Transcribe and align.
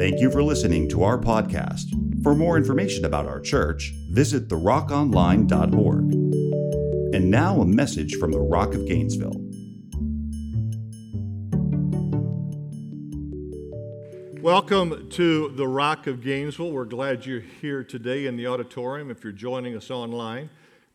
Thank 0.00 0.18
you 0.18 0.30
for 0.30 0.42
listening 0.42 0.88
to 0.88 1.02
our 1.02 1.18
podcast. 1.18 1.92
For 2.22 2.34
more 2.34 2.56
information 2.56 3.04
about 3.04 3.26
our 3.26 3.38
church, 3.38 3.92
visit 4.08 4.48
therockonline.org. 4.48 6.14
And 7.14 7.30
now 7.30 7.60
a 7.60 7.66
message 7.66 8.14
from 8.14 8.32
the 8.32 8.40
Rock 8.40 8.72
of 8.72 8.88
Gainesville. 8.88 9.36
Welcome 14.40 15.10
to 15.10 15.50
the 15.50 15.68
Rock 15.68 16.06
of 16.06 16.22
Gainesville. 16.22 16.72
We're 16.72 16.86
glad 16.86 17.26
you're 17.26 17.40
here 17.40 17.84
today 17.84 18.24
in 18.24 18.38
the 18.38 18.46
auditorium. 18.46 19.10
If 19.10 19.22
you're 19.22 19.34
joining 19.34 19.76
us 19.76 19.90
online, 19.90 20.48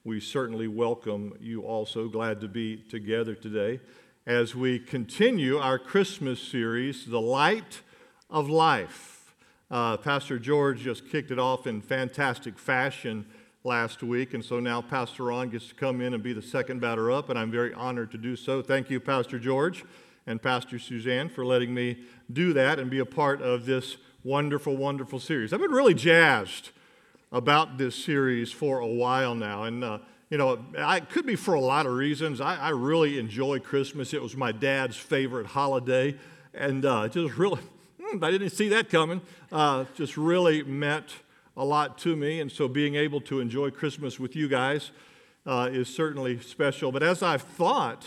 we 0.03 0.19
certainly 0.19 0.67
welcome 0.67 1.35
you 1.39 1.61
also. 1.61 2.07
Glad 2.07 2.41
to 2.41 2.47
be 2.47 2.77
together 2.77 3.35
today 3.35 3.81
as 4.25 4.55
we 4.55 4.79
continue 4.79 5.59
our 5.59 5.77
Christmas 5.77 6.41
series, 6.41 7.05
The 7.05 7.21
Light 7.21 7.81
of 8.29 8.49
Life. 8.49 9.35
Uh, 9.69 9.97
Pastor 9.97 10.37
George 10.39 10.81
just 10.81 11.09
kicked 11.09 11.31
it 11.31 11.39
off 11.39 11.67
in 11.67 11.81
fantastic 11.81 12.57
fashion 12.59 13.25
last 13.63 14.03
week, 14.03 14.33
and 14.33 14.45
so 14.45 14.59
now 14.59 14.81
Pastor 14.81 15.25
Ron 15.25 15.49
gets 15.49 15.69
to 15.69 15.75
come 15.75 16.01
in 16.01 16.13
and 16.13 16.21
be 16.21 16.33
the 16.33 16.41
second 16.41 16.79
batter 16.79 17.11
up, 17.11 17.29
and 17.29 17.39
I'm 17.39 17.51
very 17.51 17.73
honored 17.73 18.11
to 18.11 18.17
do 18.17 18.35
so. 18.35 18.61
Thank 18.61 18.89
you, 18.89 18.99
Pastor 18.99 19.39
George 19.39 19.83
and 20.27 20.41
Pastor 20.41 20.79
Suzanne, 20.79 21.29
for 21.29 21.45
letting 21.45 21.73
me 21.73 21.97
do 22.31 22.53
that 22.53 22.79
and 22.79 22.89
be 22.89 22.99
a 22.99 23.05
part 23.05 23.41
of 23.41 23.65
this 23.65 23.97
wonderful, 24.23 24.75
wonderful 24.75 25.19
series. 25.19 25.53
I've 25.53 25.59
been 25.59 25.71
really 25.71 25.93
jazzed 25.93 26.71
about 27.31 27.77
this 27.77 27.95
series 27.95 28.51
for 28.51 28.79
a 28.79 28.87
while 28.87 29.35
now. 29.35 29.63
And, 29.63 29.83
uh, 29.83 29.99
you 30.29 30.37
know, 30.37 30.65
it 30.73 31.09
could 31.09 31.25
be 31.25 31.35
for 31.35 31.53
a 31.53 31.59
lot 31.59 31.85
of 31.85 31.93
reasons. 31.93 32.41
I, 32.41 32.55
I, 32.55 32.69
really 32.69 33.19
enjoy 33.19 33.59
Christmas. 33.59 34.13
It 34.13 34.21
was 34.21 34.35
my 34.35 34.51
dad's 34.51 34.95
favorite 34.95 35.45
holiday. 35.45 36.15
And 36.53 36.85
uh, 36.85 37.07
just 37.09 37.37
really, 37.37 37.59
I 38.23 38.31
didn't 38.31 38.49
see 38.51 38.69
that 38.69 38.89
coming. 38.89 39.21
Uh, 39.51 39.85
just 39.95 40.17
really 40.17 40.63
meant 40.63 41.15
a 41.57 41.63
lot 41.65 41.97
to 41.99 42.15
me. 42.15 42.39
And 42.39 42.51
so 42.51 42.67
being 42.67 42.95
able 42.95 43.21
to 43.21 43.39
enjoy 43.39 43.71
Christmas 43.71 44.19
with 44.19 44.35
you 44.35 44.47
guys 44.47 44.91
uh, 45.45 45.69
is 45.71 45.93
certainly 45.93 46.39
special. 46.39 46.91
But 46.91 47.03
as 47.03 47.23
I've 47.23 47.43
thought, 47.43 48.05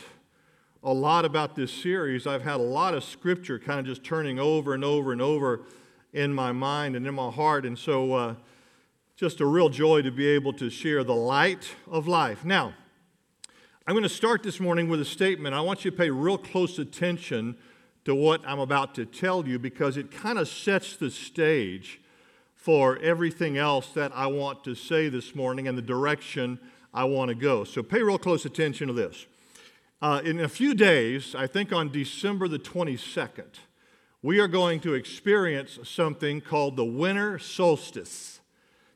a 0.82 0.92
lot 0.92 1.24
about 1.24 1.56
this 1.56 1.72
series. 1.72 2.26
I've 2.26 2.42
had 2.42 2.60
a 2.60 2.62
lot 2.62 2.94
of 2.94 3.02
scripture 3.02 3.58
kind 3.58 3.80
of 3.80 3.86
just 3.86 4.04
turning 4.04 4.38
over 4.38 4.74
and 4.74 4.84
over 4.84 5.12
and 5.12 5.20
over 5.20 5.62
in 6.12 6.32
my 6.32 6.52
mind 6.52 6.94
and 6.94 7.06
in 7.06 7.14
my 7.14 7.30
heart. 7.30 7.66
And 7.66 7.76
so, 7.76 8.12
uh, 8.14 8.34
just 9.16 9.40
a 9.40 9.46
real 9.46 9.68
joy 9.68 10.02
to 10.02 10.12
be 10.12 10.28
able 10.28 10.52
to 10.52 10.70
share 10.70 11.02
the 11.02 11.14
light 11.14 11.74
of 11.90 12.06
life. 12.06 12.44
Now, 12.44 12.72
I'm 13.84 13.94
going 13.94 14.04
to 14.04 14.08
start 14.08 14.44
this 14.44 14.60
morning 14.60 14.88
with 14.88 15.00
a 15.00 15.04
statement. 15.04 15.56
I 15.56 15.60
want 15.60 15.84
you 15.84 15.90
to 15.90 15.96
pay 15.96 16.08
real 16.08 16.38
close 16.38 16.78
attention 16.78 17.56
to 18.08 18.14
what 18.14 18.40
I'm 18.46 18.58
about 18.58 18.94
to 18.94 19.04
tell 19.04 19.46
you 19.46 19.58
because 19.58 19.98
it 19.98 20.10
kind 20.10 20.38
of 20.38 20.48
sets 20.48 20.96
the 20.96 21.10
stage 21.10 22.00
for 22.54 22.96
everything 23.00 23.58
else 23.58 23.88
that 23.88 24.12
I 24.14 24.28
want 24.28 24.64
to 24.64 24.74
say 24.74 25.10
this 25.10 25.34
morning 25.34 25.68
and 25.68 25.76
the 25.76 25.82
direction 25.82 26.58
I 26.94 27.04
want 27.04 27.28
to 27.28 27.34
go. 27.34 27.64
So 27.64 27.82
pay 27.82 28.00
real 28.00 28.16
close 28.16 28.46
attention 28.46 28.88
to 28.88 28.94
this. 28.94 29.26
Uh, 30.00 30.22
in 30.24 30.40
a 30.40 30.48
few 30.48 30.72
days, 30.72 31.34
I 31.34 31.46
think 31.46 31.70
on 31.70 31.92
December 31.92 32.48
the 32.48 32.58
22nd, 32.58 33.58
we 34.22 34.40
are 34.40 34.48
going 34.48 34.80
to 34.80 34.94
experience 34.94 35.78
something 35.84 36.40
called 36.40 36.76
the 36.76 36.86
winter 36.86 37.38
solstice. 37.38 38.40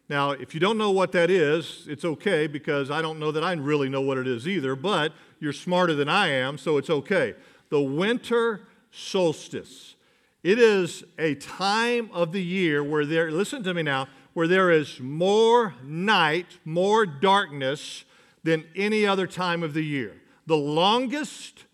Now, 0.08 0.30
if 0.30 0.54
you 0.54 0.60
don't 0.60 0.78
know 0.78 0.90
what 0.90 1.12
that 1.12 1.28
is, 1.28 1.84
it's 1.86 2.06
okay 2.06 2.46
because 2.46 2.90
I 2.90 3.02
don't 3.02 3.18
know 3.18 3.30
that 3.30 3.44
I 3.44 3.52
really 3.52 3.90
know 3.90 4.00
what 4.00 4.16
it 4.16 4.26
is 4.26 4.48
either, 4.48 4.74
but 4.74 5.12
you're 5.38 5.52
smarter 5.52 5.92
than 5.92 6.08
I 6.08 6.28
am, 6.28 6.56
so 6.56 6.78
it's 6.78 6.88
okay. 6.88 7.34
The 7.68 7.82
winter 7.82 8.68
solstice. 8.92 9.96
It 10.44 10.58
is 10.60 11.02
a 11.18 11.34
time 11.34 12.10
of 12.12 12.30
the 12.32 12.42
year 12.42 12.84
where 12.84 13.04
there, 13.04 13.30
listen 13.30 13.64
to 13.64 13.74
me 13.74 13.82
now, 13.82 14.08
where 14.34 14.46
there 14.46 14.70
is 14.70 15.00
more 15.00 15.74
night, 15.82 16.58
more 16.64 17.04
darkness 17.04 18.04
than 18.44 18.64
any 18.76 19.04
other 19.04 19.26
time 19.26 19.62
of 19.62 19.74
the 19.74 19.84
year. 19.84 20.20
The 20.46 20.56
longest 20.56 21.64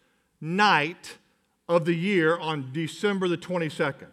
night 0.41 1.19
of 1.69 1.85
the 1.85 1.95
year 1.95 2.39
on 2.39 2.71
December 2.73 3.29
the 3.29 3.37
22nd. 3.37 4.09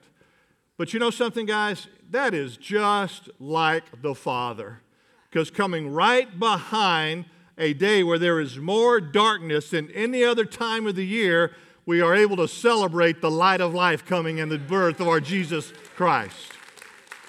But 0.77 0.93
you 0.93 0.99
know 0.99 1.09
something, 1.09 1.45
guys? 1.45 1.87
that 2.11 2.33
is 2.33 2.57
just 2.57 3.29
like 3.39 4.01
the 4.01 4.15
Father. 4.15 4.81
Because 5.29 5.51
coming 5.51 5.91
right 5.91 6.39
behind 6.39 7.25
a 7.57 7.73
day 7.73 8.03
where 8.03 8.19
there 8.19 8.39
is 8.39 8.57
more 8.57 8.99
darkness 8.99 9.69
than 9.71 9.91
any 9.91 10.23
other 10.23 10.45
time 10.45 10.87
of 10.87 10.95
the 10.95 11.05
year, 11.05 11.53
we 11.85 12.01
are 12.01 12.15
able 12.15 12.37
to 12.37 12.47
celebrate 12.47 13.21
the 13.21 13.29
light 13.29 13.61
of 13.61 13.73
life 13.73 14.05
coming 14.05 14.39
in 14.39 14.49
the 14.49 14.57
birth 14.57 14.99
of 14.99 15.07
our 15.07 15.19
Jesus 15.19 15.71
Christ. 15.95 16.53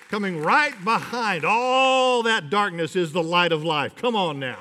Coming 0.09 0.41
right 0.41 0.73
behind 0.85 1.45
all 1.45 2.23
that 2.23 2.49
darkness 2.49 2.97
is 2.97 3.13
the 3.13 3.23
light 3.23 3.53
of 3.53 3.65
life. 3.65 3.95
Come 3.97 4.17
on 4.17 4.39
now. 4.39 4.61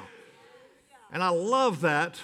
And 1.11 1.23
I 1.23 1.29
love 1.29 1.81
that 1.81 2.19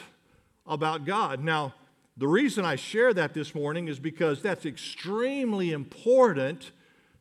about 0.65 1.05
God. 1.05 1.43
Now, 1.43 1.73
the 2.17 2.27
reason 2.27 2.65
I 2.65 2.75
share 2.75 3.13
that 3.13 3.33
this 3.33 3.55
morning 3.55 3.87
is 3.87 3.99
because 3.99 4.41
that's 4.41 4.65
extremely 4.65 5.71
important 5.71 6.71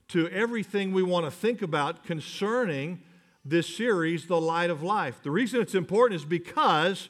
to 0.08 0.28
everything 0.30 0.92
we 0.92 1.02
want 1.02 1.26
to 1.26 1.30
think 1.30 1.62
about 1.62 2.02
concerning 2.02 3.02
this 3.44 3.76
series, 3.76 4.26
The 4.26 4.40
Light 4.40 4.70
of 4.70 4.82
Life. 4.82 5.22
The 5.22 5.30
reason 5.30 5.60
it's 5.60 5.76
important 5.76 6.20
is 6.20 6.26
because 6.26 7.08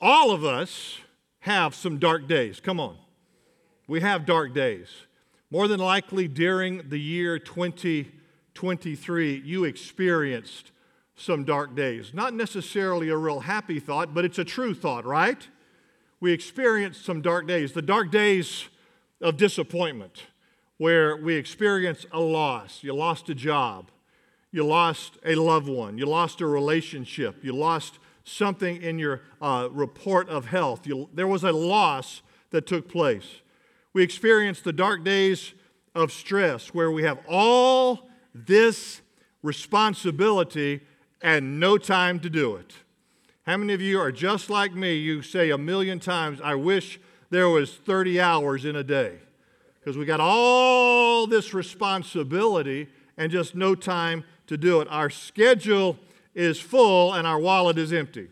all 0.00 0.30
of 0.30 0.44
us 0.44 0.98
have 1.44 1.74
some 1.74 1.98
dark 1.98 2.26
days. 2.26 2.58
Come 2.58 2.80
on. 2.80 2.96
We 3.86 4.00
have 4.00 4.24
dark 4.24 4.54
days. 4.54 4.88
More 5.50 5.68
than 5.68 5.78
likely 5.78 6.26
during 6.26 6.88
the 6.88 6.98
year 6.98 7.38
2023, 7.38 9.42
you 9.44 9.64
experienced 9.64 10.70
some 11.16 11.44
dark 11.44 11.76
days. 11.76 12.14
Not 12.14 12.32
necessarily 12.32 13.10
a 13.10 13.18
real 13.18 13.40
happy 13.40 13.78
thought, 13.78 14.14
but 14.14 14.24
it's 14.24 14.38
a 14.38 14.44
true 14.44 14.74
thought, 14.74 15.04
right? 15.04 15.46
We 16.18 16.32
experienced 16.32 17.04
some 17.04 17.20
dark 17.20 17.46
days. 17.46 17.72
The 17.72 17.82
dark 17.82 18.10
days 18.10 18.70
of 19.20 19.36
disappointment 19.36 20.22
where 20.78 21.14
we 21.14 21.34
experience 21.34 22.06
a 22.10 22.20
loss. 22.20 22.82
You 22.82 22.94
lost 22.94 23.28
a 23.28 23.34
job, 23.34 23.90
you 24.50 24.64
lost 24.64 25.18
a 25.26 25.34
loved 25.34 25.68
one, 25.68 25.98
you 25.98 26.06
lost 26.06 26.40
a 26.40 26.46
relationship, 26.46 27.44
you 27.44 27.52
lost 27.52 27.98
something 28.24 28.80
in 28.82 28.98
your 28.98 29.20
uh, 29.40 29.68
report 29.70 30.28
of 30.28 30.46
health. 30.46 30.86
You, 30.86 31.08
there 31.12 31.26
was 31.26 31.44
a 31.44 31.52
loss 31.52 32.22
that 32.50 32.66
took 32.66 32.88
place. 32.88 33.40
We 33.92 34.02
experience 34.02 34.60
the 34.60 34.72
dark 34.72 35.04
days 35.04 35.52
of 35.94 36.10
stress 36.10 36.68
where 36.68 36.90
we 36.90 37.04
have 37.04 37.18
all 37.28 38.08
this 38.34 39.02
responsibility 39.42 40.80
and 41.22 41.60
no 41.60 41.78
time 41.78 42.18
to 42.20 42.30
do 42.30 42.56
it. 42.56 42.74
How 43.46 43.56
many 43.58 43.74
of 43.74 43.80
you 43.80 44.00
are 44.00 44.10
just 44.10 44.48
like 44.48 44.74
me? 44.74 44.94
You 44.94 45.22
say 45.22 45.50
a 45.50 45.58
million 45.58 46.00
times, 46.00 46.40
I 46.42 46.54
wish 46.54 46.98
there 47.30 47.48
was 47.48 47.74
30 47.74 48.20
hours 48.20 48.64
in 48.64 48.74
a 48.74 48.82
day 48.82 49.18
because 49.78 49.98
we 49.98 50.06
got 50.06 50.20
all 50.20 51.26
this 51.26 51.52
responsibility 51.52 52.88
and 53.16 53.30
just 53.30 53.54
no 53.54 53.74
time 53.74 54.24
to 54.46 54.56
do 54.56 54.80
it. 54.80 54.88
Our 54.90 55.10
schedule 55.10 55.98
is 56.34 56.60
full 56.60 57.12
and 57.12 57.26
our 57.26 57.38
wallet 57.38 57.78
is 57.78 57.92
empty. 57.92 58.28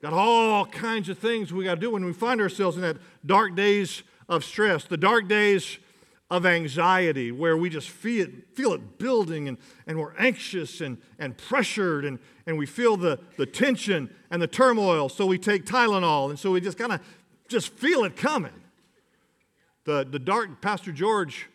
Got 0.00 0.12
all 0.12 0.64
kinds 0.64 1.08
of 1.08 1.18
things 1.18 1.52
we 1.52 1.64
got 1.64 1.74
to 1.74 1.80
do 1.80 1.90
when 1.90 2.04
we 2.04 2.12
find 2.12 2.40
ourselves 2.40 2.76
in 2.76 2.82
that 2.82 2.98
dark 3.26 3.56
days 3.56 4.04
of 4.28 4.44
stress, 4.44 4.84
the 4.84 4.96
dark 4.96 5.26
days 5.26 5.78
of 6.30 6.44
anxiety, 6.44 7.32
where 7.32 7.56
we 7.56 7.70
just 7.70 7.88
feel 7.88 8.26
it, 8.26 8.54
feel 8.54 8.74
it 8.74 8.98
building 8.98 9.48
and, 9.48 9.56
and 9.86 9.98
we're 9.98 10.14
anxious 10.18 10.80
and, 10.80 10.98
and 11.18 11.36
pressured 11.36 12.04
and, 12.04 12.18
and 12.46 12.58
we 12.58 12.66
feel 12.66 12.96
the, 12.96 13.18
the 13.38 13.46
tension 13.46 14.14
and 14.30 14.40
the 14.40 14.46
turmoil. 14.46 15.08
So 15.08 15.26
we 15.26 15.38
take 15.38 15.64
Tylenol 15.64 16.30
and 16.30 16.38
so 16.38 16.52
we 16.52 16.60
just 16.60 16.78
kind 16.78 16.92
of 16.92 17.00
just 17.48 17.70
feel 17.72 18.04
it 18.04 18.14
coming. 18.14 18.52
The, 19.84 20.06
the 20.08 20.18
dark, 20.18 20.60
Pastor 20.60 20.92
George 20.92 21.48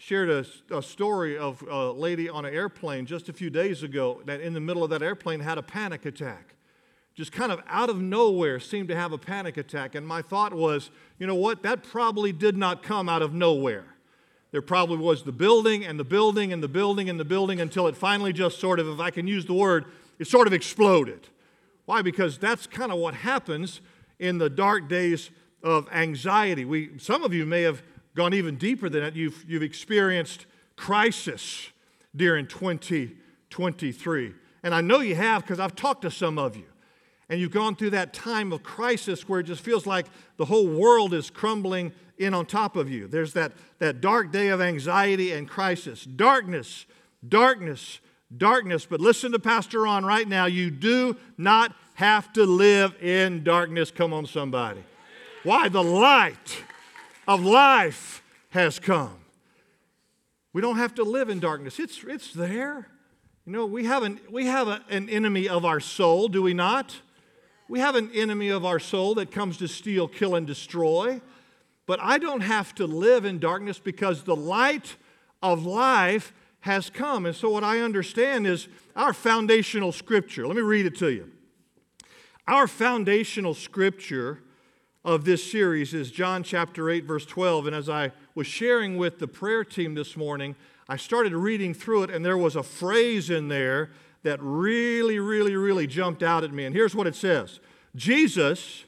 shared 0.00 0.30
a, 0.30 0.74
a, 0.74 0.82
story 0.82 1.36
of 1.36 1.62
a 1.68 1.92
lady 1.92 2.26
on 2.26 2.46
an 2.46 2.54
airplane 2.54 3.04
just 3.04 3.28
a 3.28 3.34
few 3.34 3.50
days 3.50 3.82
ago 3.82 4.22
that 4.24 4.40
in 4.40 4.54
the 4.54 4.60
middle 4.60 4.82
of 4.82 4.88
that 4.88 5.02
airplane 5.02 5.40
had 5.40 5.58
a 5.58 5.62
panic 5.62 6.06
attack. 6.06 6.54
Just 7.14 7.32
kind 7.32 7.52
of 7.52 7.60
out 7.68 7.90
of 7.90 8.00
nowhere 8.00 8.58
seemed 8.60 8.88
to 8.88 8.96
have 8.96 9.12
a 9.12 9.18
panic 9.18 9.58
attack. 9.58 9.94
And 9.94 10.06
my 10.06 10.22
thought 10.22 10.54
was, 10.54 10.90
you 11.18 11.26
know 11.26 11.34
what? 11.34 11.62
That 11.62 11.82
probably 11.82 12.32
did 12.32 12.56
not 12.56 12.82
come 12.82 13.10
out 13.10 13.20
of 13.20 13.34
nowhere. 13.34 13.84
There 14.52 14.62
probably 14.62 14.96
was 14.96 15.24
the 15.24 15.32
building 15.32 15.84
and 15.84 16.00
the 16.00 16.04
building 16.04 16.50
and 16.50 16.62
the 16.62 16.68
building 16.68 17.10
and 17.10 17.20
the 17.20 17.24
building 17.26 17.60
until 17.60 17.86
it 17.86 17.94
finally 17.94 18.32
just 18.32 18.58
sort 18.58 18.80
of, 18.80 18.88
if 18.88 19.00
I 19.00 19.10
can 19.10 19.26
use 19.26 19.44
the 19.44 19.52
word, 19.52 19.84
it 20.18 20.26
sort 20.26 20.46
of 20.46 20.54
exploded. 20.54 21.28
Why? 21.84 22.00
Because 22.00 22.38
that's 22.38 22.66
kind 22.66 22.90
of 22.90 22.96
what 22.96 23.12
happens 23.12 23.82
in 24.18 24.38
the 24.38 24.48
dark 24.48 24.88
days 24.88 25.30
of 25.62 25.92
anxiety. 25.92 26.64
We, 26.64 26.92
some 26.96 27.22
of 27.22 27.34
you 27.34 27.44
may 27.44 27.62
have 27.62 27.82
gone 28.20 28.34
even 28.34 28.56
deeper 28.56 28.90
than 28.90 29.02
that. 29.02 29.16
You've, 29.16 29.42
you've 29.48 29.62
experienced 29.62 30.44
crisis 30.76 31.70
during 32.14 32.46
2023. 32.46 34.34
And 34.62 34.74
I 34.74 34.82
know 34.82 35.00
you 35.00 35.14
have 35.14 35.40
because 35.40 35.58
I've 35.58 35.74
talked 35.74 36.02
to 36.02 36.10
some 36.10 36.38
of 36.38 36.54
you. 36.54 36.66
and 37.30 37.40
you've 37.40 37.50
gone 37.50 37.76
through 37.76 37.90
that 37.90 38.12
time 38.12 38.52
of 38.52 38.62
crisis 38.62 39.26
where 39.26 39.40
it 39.40 39.44
just 39.44 39.62
feels 39.62 39.86
like 39.86 40.06
the 40.36 40.44
whole 40.44 40.66
world 40.66 41.14
is 41.14 41.30
crumbling 41.30 41.92
in 42.18 42.34
on 42.34 42.44
top 42.44 42.76
of 42.76 42.90
you. 42.90 43.06
There's 43.06 43.32
that, 43.32 43.52
that 43.78 44.02
dark 44.02 44.30
day 44.30 44.48
of 44.48 44.60
anxiety 44.60 45.32
and 45.32 45.48
crisis. 45.48 46.04
Darkness, 46.04 46.84
darkness, 47.26 48.00
darkness. 48.36 48.84
But 48.84 49.00
listen 49.00 49.32
to 49.32 49.38
Pastor 49.38 49.82
Ron 49.82 50.04
right 50.04 50.28
now. 50.28 50.44
You 50.44 50.70
do 50.70 51.16
not 51.38 51.74
have 51.94 52.30
to 52.34 52.44
live 52.44 53.02
in 53.02 53.44
darkness. 53.44 53.90
Come 53.90 54.12
on, 54.12 54.26
somebody. 54.26 54.84
Why? 55.42 55.70
The 55.70 55.82
light 55.82 56.64
of 57.30 57.44
life 57.44 58.24
has 58.48 58.80
come. 58.80 59.16
We 60.52 60.60
don't 60.60 60.78
have 60.78 60.96
to 60.96 61.04
live 61.04 61.28
in 61.28 61.38
darkness, 61.38 61.78
it's, 61.78 62.02
it's 62.02 62.32
there. 62.32 62.88
You 63.46 63.52
know, 63.52 63.66
we 63.66 63.84
have, 63.84 64.02
an, 64.02 64.18
we 64.28 64.46
have 64.46 64.66
a, 64.66 64.82
an 64.90 65.08
enemy 65.08 65.48
of 65.48 65.64
our 65.64 65.78
soul, 65.78 66.26
do 66.26 66.42
we 66.42 66.54
not? 66.54 67.00
We 67.68 67.78
have 67.78 67.94
an 67.94 68.10
enemy 68.12 68.48
of 68.48 68.64
our 68.64 68.80
soul 68.80 69.14
that 69.14 69.30
comes 69.30 69.58
to 69.58 69.68
steal, 69.68 70.08
kill, 70.08 70.34
and 70.34 70.44
destroy. 70.44 71.20
But 71.86 72.00
I 72.02 72.18
don't 72.18 72.40
have 72.40 72.74
to 72.74 72.86
live 72.86 73.24
in 73.24 73.38
darkness 73.38 73.78
because 73.78 74.24
the 74.24 74.34
light 74.34 74.96
of 75.40 75.64
life 75.64 76.32
has 76.60 76.90
come. 76.90 77.26
And 77.26 77.36
so, 77.36 77.48
what 77.50 77.62
I 77.62 77.78
understand 77.78 78.44
is 78.44 78.66
our 78.96 79.12
foundational 79.12 79.92
scripture. 79.92 80.48
Let 80.48 80.56
me 80.56 80.62
read 80.62 80.84
it 80.84 80.96
to 80.96 81.12
you. 81.12 81.30
Our 82.48 82.66
foundational 82.66 83.54
scripture 83.54 84.40
of 85.04 85.24
this 85.24 85.50
series 85.50 85.94
is 85.94 86.10
John 86.10 86.42
chapter 86.42 86.90
8, 86.90 87.04
verse 87.04 87.24
12. 87.24 87.68
And 87.68 87.76
as 87.76 87.88
I 87.88 88.12
was 88.34 88.46
sharing 88.46 88.96
with 88.96 89.18
the 89.18 89.26
prayer 89.26 89.64
team 89.64 89.94
this 89.94 90.16
morning, 90.16 90.56
I 90.88 90.96
started 90.96 91.32
reading 91.32 91.72
through 91.72 92.04
it, 92.04 92.10
and 92.10 92.24
there 92.24 92.36
was 92.36 92.56
a 92.56 92.62
phrase 92.62 93.30
in 93.30 93.48
there 93.48 93.90
that 94.22 94.38
really, 94.42 95.18
really, 95.18 95.56
really 95.56 95.86
jumped 95.86 96.22
out 96.22 96.44
at 96.44 96.52
me. 96.52 96.64
And 96.64 96.74
here's 96.74 96.94
what 96.94 97.06
it 97.06 97.14
says 97.14 97.60
Jesus 97.96 98.84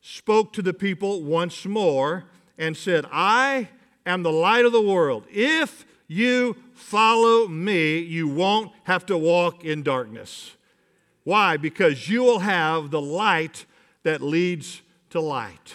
spoke 0.00 0.52
to 0.52 0.62
the 0.62 0.72
people 0.72 1.22
once 1.22 1.66
more 1.66 2.24
and 2.56 2.76
said, 2.76 3.04
I 3.10 3.68
am 4.06 4.22
the 4.22 4.32
light 4.32 4.64
of 4.64 4.72
the 4.72 4.80
world. 4.80 5.24
If 5.30 5.84
you 6.06 6.56
follow 6.72 7.48
me, 7.48 7.98
you 7.98 8.28
won't 8.28 8.72
have 8.84 9.04
to 9.06 9.18
walk 9.18 9.64
in 9.64 9.82
darkness. 9.82 10.56
Why? 11.24 11.56
Because 11.56 12.08
you 12.08 12.22
will 12.22 12.38
have 12.38 12.90
the 12.90 13.00
light 13.00 13.66
that 14.04 14.22
leads 14.22 14.82
to 15.10 15.20
light. 15.20 15.74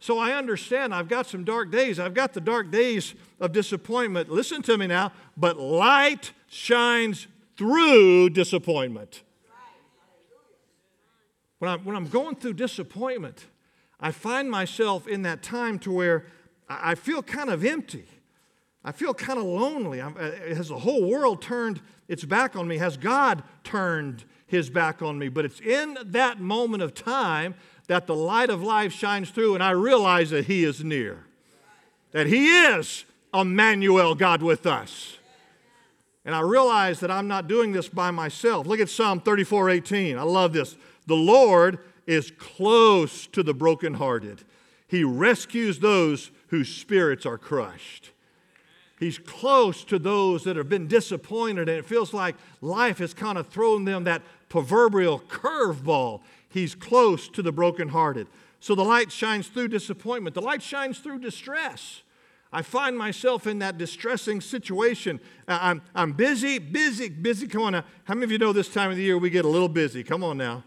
So 0.00 0.18
I 0.18 0.32
understand 0.32 0.94
I've 0.94 1.08
got 1.08 1.26
some 1.26 1.44
dark 1.44 1.70
days. 1.70 1.98
I've 1.98 2.14
got 2.14 2.32
the 2.32 2.40
dark 2.40 2.70
days 2.70 3.14
of 3.40 3.52
disappointment. 3.52 4.28
Listen 4.28 4.62
to 4.62 4.78
me 4.78 4.86
now. 4.86 5.12
But 5.36 5.58
light 5.58 6.32
shines 6.46 7.26
through 7.56 8.30
disappointment. 8.30 9.22
When, 11.58 11.70
I'm, 11.70 11.84
when 11.84 11.96
I'm 11.96 12.06
going 12.06 12.36
through 12.36 12.54
disappointment, 12.54 13.46
I 13.98 14.12
find 14.12 14.48
myself 14.48 15.08
in 15.08 15.22
that 15.22 15.42
time 15.42 15.80
to 15.80 15.90
where 15.90 16.26
I 16.68 16.94
feel 16.94 17.22
kind 17.22 17.50
of 17.50 17.64
empty. 17.64 18.06
I 18.84 18.92
feel 18.92 19.12
kind 19.12 19.38
of 19.38 19.44
lonely. 19.44 20.00
I'm, 20.00 20.16
uh, 20.16 20.30
has 20.54 20.68
the 20.68 20.78
whole 20.78 21.10
world 21.10 21.42
turned 21.42 21.80
its 22.06 22.24
back 22.24 22.54
on 22.54 22.68
me? 22.68 22.78
Has 22.78 22.96
God 22.96 23.42
turned 23.64 24.24
his 24.46 24.70
back 24.70 25.02
on 25.02 25.18
me? 25.18 25.28
But 25.28 25.44
it's 25.44 25.60
in 25.60 25.98
that 26.04 26.40
moment 26.40 26.82
of 26.84 26.94
time 26.94 27.56
that 27.88 28.06
the 28.06 28.14
light 28.14 28.50
of 28.50 28.62
life 28.62 28.92
shines 28.92 29.30
through, 29.30 29.54
and 29.54 29.62
I 29.62 29.70
realize 29.70 30.30
that 30.30 30.44
he 30.44 30.62
is 30.62 30.84
near, 30.84 31.24
that 32.12 32.26
he 32.26 32.48
is 32.48 33.04
Emmanuel, 33.34 34.14
God 34.14 34.42
with 34.42 34.66
us. 34.66 35.18
And 36.24 36.34
I 36.34 36.40
realize 36.40 37.00
that 37.00 37.10
I'm 37.10 37.26
not 37.26 37.48
doing 37.48 37.72
this 37.72 37.88
by 37.88 38.10
myself. 38.10 38.66
Look 38.66 38.80
at 38.80 38.90
Psalm 38.90 39.20
34 39.20 39.70
18. 39.70 40.18
I 40.18 40.22
love 40.22 40.52
this. 40.52 40.76
The 41.06 41.16
Lord 41.16 41.78
is 42.06 42.30
close 42.38 43.26
to 43.28 43.42
the 43.42 43.54
brokenhearted, 43.54 44.44
He 44.86 45.04
rescues 45.04 45.78
those 45.78 46.30
whose 46.48 46.74
spirits 46.74 47.26
are 47.26 47.38
crushed. 47.38 48.10
He's 48.98 49.18
close 49.18 49.84
to 49.84 49.98
those 49.98 50.44
that 50.44 50.56
have 50.56 50.68
been 50.68 50.88
disappointed, 50.88 51.68
and 51.68 51.78
it 51.78 51.86
feels 51.86 52.12
like 52.12 52.34
life 52.60 52.98
has 52.98 53.14
kind 53.14 53.38
of 53.38 53.46
thrown 53.46 53.84
them 53.84 54.04
that 54.04 54.22
proverbial 54.48 55.20
curveball. 55.20 56.20
He's 56.48 56.74
close 56.74 57.28
to 57.28 57.42
the 57.42 57.52
brokenhearted. 57.52 58.26
So 58.60 58.74
the 58.74 58.84
light 58.84 59.12
shines 59.12 59.46
through 59.46 59.68
disappointment, 59.68 60.34
the 60.34 60.42
light 60.42 60.62
shines 60.62 60.98
through 60.98 61.20
distress. 61.20 62.02
I 62.50 62.62
find 62.62 62.96
myself 62.96 63.46
in 63.46 63.58
that 63.58 63.76
distressing 63.76 64.40
situation. 64.40 65.20
I'm, 65.46 65.82
I'm 65.94 66.12
busy, 66.12 66.58
busy, 66.58 67.10
busy. 67.10 67.46
Come 67.46 67.62
on 67.62 67.72
now. 67.72 67.84
How 68.04 68.14
many 68.14 68.24
of 68.24 68.32
you 68.32 68.38
know 68.38 68.54
this 68.54 68.70
time 68.70 68.90
of 68.90 68.96
the 68.96 69.02
year 69.02 69.18
we 69.18 69.28
get 69.28 69.44
a 69.44 69.48
little 69.48 69.68
busy? 69.68 70.02
Come 70.02 70.24
on 70.24 70.38
now. 70.38 70.64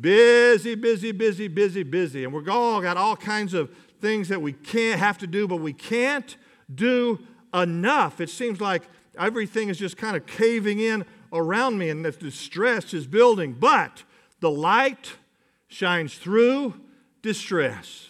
Busy, 0.00 0.74
busy, 0.74 1.12
busy, 1.12 1.46
busy, 1.46 1.84
busy. 1.84 2.24
And 2.24 2.32
we're 2.32 2.50
all 2.50 2.82
got 2.82 2.96
all 2.96 3.16
kinds 3.16 3.54
of 3.54 3.70
things 4.00 4.28
that 4.28 4.42
we 4.42 4.52
can't 4.52 4.98
have 4.98 5.16
to 5.18 5.28
do, 5.28 5.46
but 5.46 5.58
we 5.58 5.72
can't 5.72 6.36
do 6.74 7.20
enough. 7.54 8.20
It 8.20 8.28
seems 8.28 8.60
like 8.60 8.82
everything 9.18 9.68
is 9.68 9.78
just 9.78 9.96
kind 9.96 10.16
of 10.16 10.26
caving 10.26 10.80
in 10.80 11.04
around 11.32 11.78
me 11.78 11.88
and 11.88 12.04
the 12.04 12.10
distress 12.10 12.92
is 12.92 13.06
building. 13.06 13.52
But 13.52 14.02
the 14.40 14.50
light 14.50 15.14
shines 15.68 16.14
through 16.14 16.74
distress. 17.22 18.08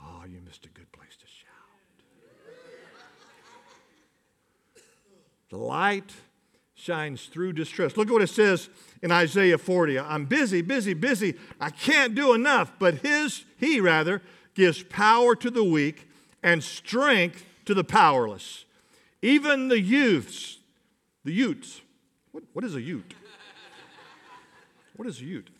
Oh, 0.00 0.24
you 0.28 0.40
missed 0.44 0.66
a 0.66 0.68
good 0.70 0.90
place 0.92 1.16
to 1.16 1.26
shout. 1.26 1.48
The 5.50 5.58
light 5.58 6.12
shines 6.74 7.26
through 7.26 7.52
distress. 7.52 7.96
Look 7.96 8.08
at 8.08 8.12
what 8.12 8.22
it 8.22 8.30
says 8.30 8.68
in 9.02 9.12
Isaiah 9.12 9.58
40. 9.58 9.98
I'm 10.00 10.24
busy, 10.24 10.62
busy, 10.62 10.94
busy. 10.94 11.34
I 11.60 11.70
can't 11.70 12.14
do 12.14 12.34
enough, 12.34 12.72
but 12.78 12.96
his 12.96 13.44
he 13.56 13.80
rather 13.80 14.20
gives 14.54 14.82
power 14.82 15.36
to 15.36 15.50
the 15.50 15.64
weak 15.64 16.08
and 16.42 16.62
strength 16.62 17.44
to 17.64 17.74
the 17.74 17.84
powerless. 17.84 18.64
Even 19.22 19.68
the 19.68 19.80
youths, 19.80 20.58
the 21.24 21.32
Utes. 21.32 21.80
What, 22.32 22.44
what 22.52 22.64
is 22.64 22.74
a 22.74 22.80
Ute? 22.80 23.14
What 24.96 25.08
is 25.08 25.20
a 25.20 25.24
Ute? 25.24 25.50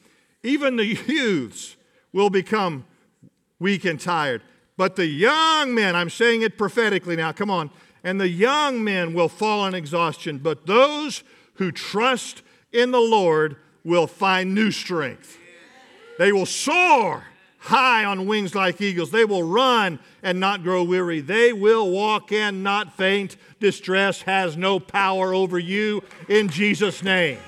Even 0.43 0.76
the 0.76 0.87
youths 0.87 1.76
will 2.12 2.31
become 2.31 2.84
weak 3.58 3.84
and 3.84 4.00
tired. 4.00 4.43
But 4.76 4.96
the 4.96 5.06
young 5.06 5.75
men, 5.75 5.94
I'm 5.94 6.10
saying 6.10 6.43
it 6.43 6.58
prophetically 6.58 7.16
now, 7.16 7.32
come 7.32 7.50
on, 7.50 7.70
and 8.02 8.20
the 8.20 8.28
young 8.28 8.82
men 8.82 9.14
will 9.14 9.28
fall 9.28 9.66
in 9.66 9.75
exhaustion, 9.75 10.38
but 10.38 10.66
those 10.66 11.22
who 11.54 11.70
trust 11.70 12.43
in 12.72 12.90
the 12.90 13.00
Lord 13.00 13.56
will 13.84 14.06
find 14.06 14.54
new 14.54 14.70
strength. 14.70 15.38
They 16.18 16.32
will 16.32 16.47
soar 16.47 17.25
high 17.62 18.04
on 18.04 18.26
wings 18.26 18.54
like 18.54 18.81
eagles. 18.81 19.12
They 19.12 19.25
will 19.25 19.45
run 19.45 20.00
and 20.23 20.40
not 20.40 20.64
grow 20.64 20.83
weary. 20.83 21.21
They 21.21 21.52
will 21.52 21.90
walk 21.90 22.33
and 22.33 22.64
not 22.64 22.97
faint. 22.97 23.37
Distress 23.61 24.23
has 24.23 24.57
no 24.57 24.81
power 24.81 25.33
over 25.33 25.59
you 25.59 26.02
in 26.28 26.49
Jesus' 26.49 27.04
name. 27.04 27.38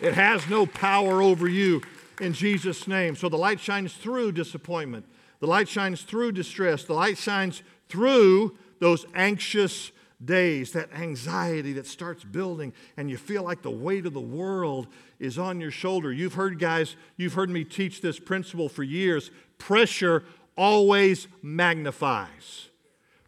It 0.00 0.14
has 0.14 0.48
no 0.48 0.64
power 0.64 1.20
over 1.20 1.48
you 1.48 1.82
in 2.20 2.32
Jesus' 2.32 2.86
name. 2.86 3.16
So 3.16 3.28
the 3.28 3.36
light 3.36 3.58
shines 3.58 3.94
through 3.94 4.32
disappointment. 4.32 5.04
The 5.40 5.48
light 5.48 5.68
shines 5.68 6.02
through 6.02 6.32
distress. 6.32 6.84
The 6.84 6.94
light 6.94 7.18
shines 7.18 7.64
through 7.88 8.56
those 8.78 9.06
anxious 9.12 9.90
days, 10.24 10.72
that 10.72 10.92
anxiety 10.92 11.72
that 11.74 11.86
starts 11.86 12.24
building, 12.24 12.72
and 12.96 13.08
you 13.10 13.16
feel 13.16 13.42
like 13.42 13.62
the 13.62 13.70
weight 13.70 14.06
of 14.06 14.12
the 14.12 14.20
world 14.20 14.88
is 15.18 15.38
on 15.38 15.60
your 15.60 15.70
shoulder. 15.70 16.12
You've 16.12 16.34
heard, 16.34 16.58
guys, 16.58 16.96
you've 17.16 17.34
heard 17.34 17.50
me 17.50 17.64
teach 17.64 18.00
this 18.00 18.18
principle 18.18 18.68
for 18.68 18.82
years. 18.82 19.30
Pressure 19.58 20.24
always 20.56 21.28
magnifies. 21.42 22.68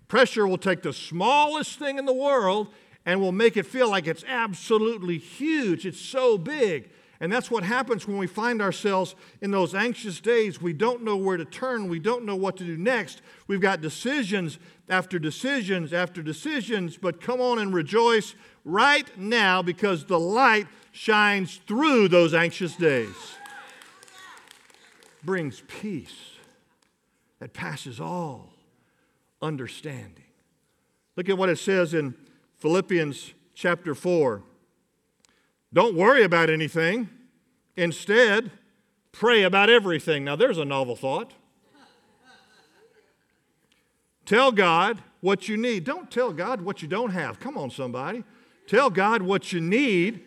Pressure 0.09 0.47
will 0.47 0.59
take 0.59 0.83
the 0.83 0.93
smallest 0.93 1.79
thing 1.79 1.97
in 1.99 2.05
the 2.05 2.13
world 2.13 2.69
and 3.07 3.21
will 3.21 3.33
make 3.33 3.57
it 3.57 3.67
feel 3.67 3.89
like 3.89 4.07
it's 4.07 4.25
absolutely 4.27 5.19
huge. 5.19 5.87
It's 5.87 6.01
so 6.01 6.37
big. 6.37 6.91
And 7.21 7.31
that's 7.31 7.51
what 7.51 7.63
happens 7.65 8.09
when 8.09 8.17
we 8.17 8.27
find 8.27 8.63
ourselves 8.63 9.15
in 9.43 9.51
those 9.51 9.75
anxious 9.75 10.21
days. 10.21 10.61
We 10.61 10.73
don't 10.73 11.05
know 11.05 11.17
where 11.17 11.37
to 11.37 11.45
turn, 11.45 11.89
we 11.89 11.99
don't 11.99 12.25
know 12.25 12.37
what 12.37 12.57
to 12.57 12.65
do 12.65 12.79
next. 12.79 13.21
We've 13.47 13.61
got 13.61 13.83
decisions 13.83 14.59
after 14.91 15.19
decisions 15.19 15.93
after 15.93 16.23
decisions, 16.23 16.97
but 16.97 17.21
come 17.21 17.41
on 17.41 17.59
and 17.59 17.73
rejoice 17.73 18.35
right 18.65 19.17
now 19.17 19.63
because 19.63 20.05
the 20.05 20.19
light 20.19 20.67
shines 20.93 21.61
through 21.67 22.09
those 22.09 22.35
anxious 22.35 22.75
days. 22.75 23.15
Brings 25.23 25.63
peace 25.69 26.33
that 27.39 27.53
passes 27.53 28.01
all 28.01 28.53
understanding. 29.41 30.25
Look 31.17 31.29
at 31.29 31.39
what 31.39 31.49
it 31.49 31.59
says 31.59 31.95
in 31.95 32.15
Philippians 32.59 33.33
chapter 33.55 33.95
4. 33.95 34.43
Don't 35.73 35.95
worry 35.95 36.25
about 36.25 36.51
anything. 36.51 37.09
Instead, 37.77 38.51
pray 39.13 39.43
about 39.43 39.71
everything. 39.71 40.25
Now, 40.25 40.37
there's 40.37 40.59
a 40.59 40.65
novel 40.65 40.97
thought. 40.97 41.35
Tell 44.27 44.53
God 44.53 45.03
what 45.21 45.49
you 45.49 45.57
need. 45.57 45.85
Don't 45.85 46.11
tell 46.11 46.33
God 46.33 46.63
what 46.63 46.83
you 46.83 46.89
don't 46.89 47.11
have. 47.11 47.41
Come 47.41 47.59
on, 47.59 47.71
somebody. 47.71 48.25
Tell 48.67 48.91
God 48.91 49.23
what 49.23 49.53
you 49.53 49.61
need 49.61 50.25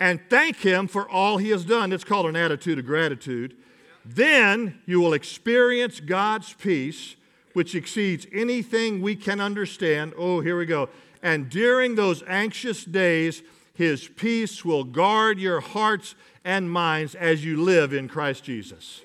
and 0.00 0.20
thank 0.28 0.56
Him 0.56 0.88
for 0.88 1.08
all 1.08 1.38
He 1.38 1.50
has 1.50 1.64
done. 1.64 1.92
It's 1.92 2.04
called 2.04 2.26
an 2.26 2.36
attitude 2.36 2.78
of 2.78 2.86
gratitude. 2.86 3.56
Then 4.04 4.80
you 4.86 5.00
will 5.00 5.14
experience 5.14 6.00
God's 6.00 6.52
peace, 6.52 7.16
which 7.52 7.74
exceeds 7.74 8.26
anything 8.32 9.00
we 9.00 9.16
can 9.16 9.40
understand. 9.40 10.12
Oh, 10.18 10.40
here 10.40 10.58
we 10.58 10.66
go. 10.66 10.88
And 11.22 11.48
during 11.48 11.94
those 11.94 12.22
anxious 12.26 12.84
days, 12.84 13.42
His 13.72 14.08
peace 14.08 14.64
will 14.64 14.84
guard 14.84 15.38
your 15.38 15.60
hearts 15.60 16.16
and 16.44 16.70
minds 16.70 17.14
as 17.14 17.44
you 17.44 17.62
live 17.62 17.94
in 17.94 18.08
Christ 18.08 18.44
Jesus. 18.44 19.00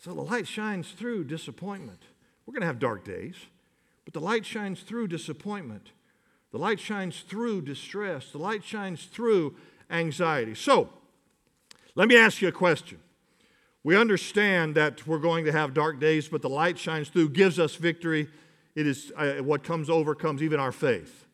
So 0.00 0.14
the 0.14 0.22
light 0.22 0.48
shines 0.48 0.92
through 0.92 1.24
disappointment. 1.24 2.00
We're 2.46 2.52
going 2.52 2.62
to 2.62 2.66
have 2.66 2.78
dark 2.78 3.04
days, 3.04 3.34
but 4.06 4.14
the 4.14 4.20
light 4.20 4.46
shines 4.46 4.80
through 4.80 5.08
disappointment. 5.08 5.92
The 6.52 6.58
light 6.58 6.80
shines 6.80 7.20
through 7.20 7.62
distress. 7.62 8.32
The 8.32 8.38
light 8.38 8.64
shines 8.64 9.04
through 9.04 9.56
anxiety. 9.90 10.54
So, 10.54 10.88
let 11.94 12.08
me 12.08 12.16
ask 12.16 12.40
you 12.40 12.48
a 12.48 12.52
question. 12.52 12.98
We 13.84 13.94
understand 13.94 14.74
that 14.74 15.06
we're 15.06 15.18
going 15.18 15.44
to 15.44 15.52
have 15.52 15.74
dark 15.74 16.00
days, 16.00 16.28
but 16.28 16.40
the 16.40 16.48
light 16.48 16.78
shines 16.78 17.10
through, 17.10 17.30
gives 17.30 17.58
us 17.58 17.74
victory. 17.74 18.28
It 18.74 18.86
is 18.86 19.12
uh, 19.16 19.34
what 19.42 19.62
comes 19.62 19.90
overcomes 19.90 20.42
even 20.42 20.60
our 20.60 20.72
faith. 20.72 21.26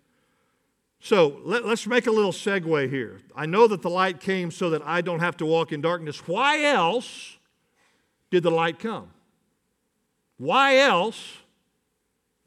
So 0.99 1.41
let, 1.45 1.63
us 1.65 1.87
make 1.87 2.09
a 2.09 2.11
little 2.11 2.33
segue 2.33 2.91
here. 2.91 3.21
I 3.37 3.47
know 3.47 3.69
that 3.69 3.83
the 3.83 3.91
light 3.91 4.21
came 4.21 4.51
so 4.51 4.71
that 4.71 4.83
I 4.85 5.03
don't 5.03 5.21
have 5.21 5.37
to 5.37 5.47
walk 5.47 5.73
in 5.73 5.81
darkness. 5.81 6.27
Why 6.27 6.65
else 6.65 7.37
did 8.31 8.43
the 8.43 8.51
light 8.51 8.79
come? 8.79 9.11
Why 10.39 10.79
else 10.79 11.39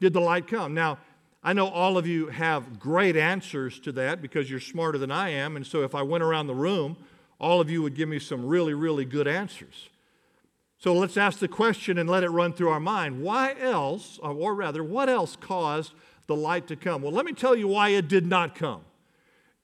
did 0.00 0.12
the 0.12 0.20
light 0.20 0.46
come? 0.46 0.74
Now, 0.74 0.98
I 1.42 1.52
know 1.52 1.68
all 1.68 1.96
of 1.96 2.06
you 2.06 2.26
have 2.28 2.78
great 2.78 3.16
answers 3.16 3.80
to 3.80 3.92
that 3.92 4.20
because 4.20 4.50
you're 4.50 4.60
smarter 4.60 4.98
than 4.98 5.10
I 5.10 5.30
am. 5.30 5.56
And 5.56 5.66
so 5.66 5.82
if 5.82 5.94
I 5.94 6.02
went 6.02 6.22
around 6.22 6.46
the 6.46 6.54
room, 6.54 6.96
all 7.38 7.60
of 7.60 7.70
you 7.70 7.82
would 7.82 7.94
give 7.94 8.08
me 8.08 8.18
some 8.18 8.44
really, 8.44 8.74
really 8.74 9.06
good 9.06 9.26
answers. 9.26 9.88
So 10.78 10.94
let's 10.94 11.16
ask 11.16 11.38
the 11.38 11.48
question 11.48 11.98
and 11.98 12.08
let 12.08 12.24
it 12.24 12.30
run 12.30 12.52
through 12.52 12.68
our 12.70 12.80
mind. 12.80 13.22
Why 13.22 13.54
else, 13.58 14.18
or 14.22 14.54
rather, 14.54 14.84
what 14.84 15.08
else 15.08 15.36
caused 15.36 15.92
the 16.26 16.36
light 16.36 16.66
to 16.68 16.76
come? 16.76 17.02
Well, 17.02 17.12
let 17.12 17.24
me 17.24 17.32
tell 17.32 17.56
you 17.56 17.68
why 17.68 17.90
it 17.90 18.08
did 18.08 18.26
not 18.26 18.54
come. 18.54 18.82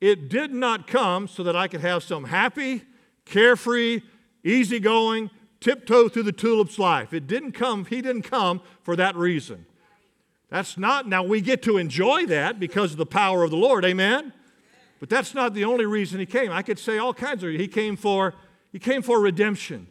It 0.00 0.28
did 0.28 0.52
not 0.52 0.87
come 0.87 1.28
so 1.28 1.42
that 1.42 1.56
I 1.56 1.68
could 1.68 1.80
have 1.80 2.02
some 2.02 2.25
happy, 2.25 2.82
carefree, 3.25 4.02
easygoing, 4.44 5.30
tiptoe 5.60 6.08
through 6.08 6.25
the 6.25 6.32
tulips 6.32 6.78
life. 6.78 7.12
It 7.12 7.26
didn't 7.26 7.52
come, 7.52 7.84
he 7.84 8.02
didn't 8.02 8.22
come 8.22 8.60
for 8.82 8.96
that 8.96 9.16
reason. 9.16 9.66
That's 10.48 10.78
not, 10.78 11.08
now 11.08 11.22
we 11.22 11.40
get 11.40 11.62
to 11.62 11.76
enjoy 11.76 12.26
that 12.26 12.60
because 12.60 12.92
of 12.92 12.98
the 12.98 13.06
power 13.06 13.42
of 13.42 13.50
the 13.50 13.56
Lord, 13.56 13.84
amen? 13.84 14.32
But 15.00 15.08
that's 15.08 15.34
not 15.34 15.54
the 15.54 15.64
only 15.64 15.86
reason 15.86 16.20
he 16.20 16.26
came. 16.26 16.52
I 16.52 16.62
could 16.62 16.78
say 16.78 16.98
all 16.98 17.12
kinds 17.12 17.42
of, 17.42 17.50
he 17.50 17.68
came 17.68 17.96
for, 17.96 18.34
he 18.72 18.78
came 18.78 19.02
for 19.02 19.20
redemption. 19.20 19.88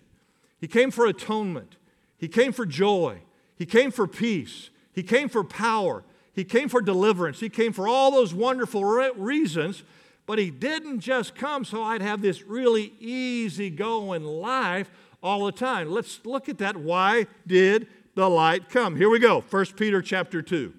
He 0.59 0.67
came 0.67 0.91
for 0.91 1.05
atonement. 1.05 1.75
He 2.17 2.27
came 2.27 2.53
for 2.53 2.65
joy. 2.65 3.19
He 3.57 3.65
came 3.65 3.91
for 3.91 4.07
peace. 4.07 4.69
He 4.93 5.03
came 5.03 5.29
for 5.29 5.43
power. 5.43 6.03
He 6.33 6.43
came 6.43 6.69
for 6.69 6.81
deliverance. 6.81 7.39
He 7.39 7.49
came 7.49 7.73
for 7.73 7.87
all 7.87 8.11
those 8.11 8.33
wonderful 8.33 8.83
reasons, 8.83 9.83
but 10.25 10.39
he 10.39 10.49
didn't 10.49 11.01
just 11.01 11.35
come 11.35 11.65
so 11.65 11.83
I'd 11.83 12.01
have 12.01 12.21
this 12.21 12.43
really 12.43 12.93
easy 12.99 13.69
going 13.69 14.23
life 14.23 14.89
all 15.25 15.45
the 15.45 15.51
time. 15.51 15.89
Let's 15.89 16.19
look 16.25 16.47
at 16.47 16.59
that. 16.59 16.77
Why 16.77 17.27
did 17.47 17.87
the 18.15 18.29
light 18.29 18.69
come. 18.69 18.95
Here 18.95 19.09
we 19.09 19.19
go. 19.19 19.41
1 19.41 19.65
Peter 19.77 20.01
chapter 20.01 20.41
2. 20.41 20.73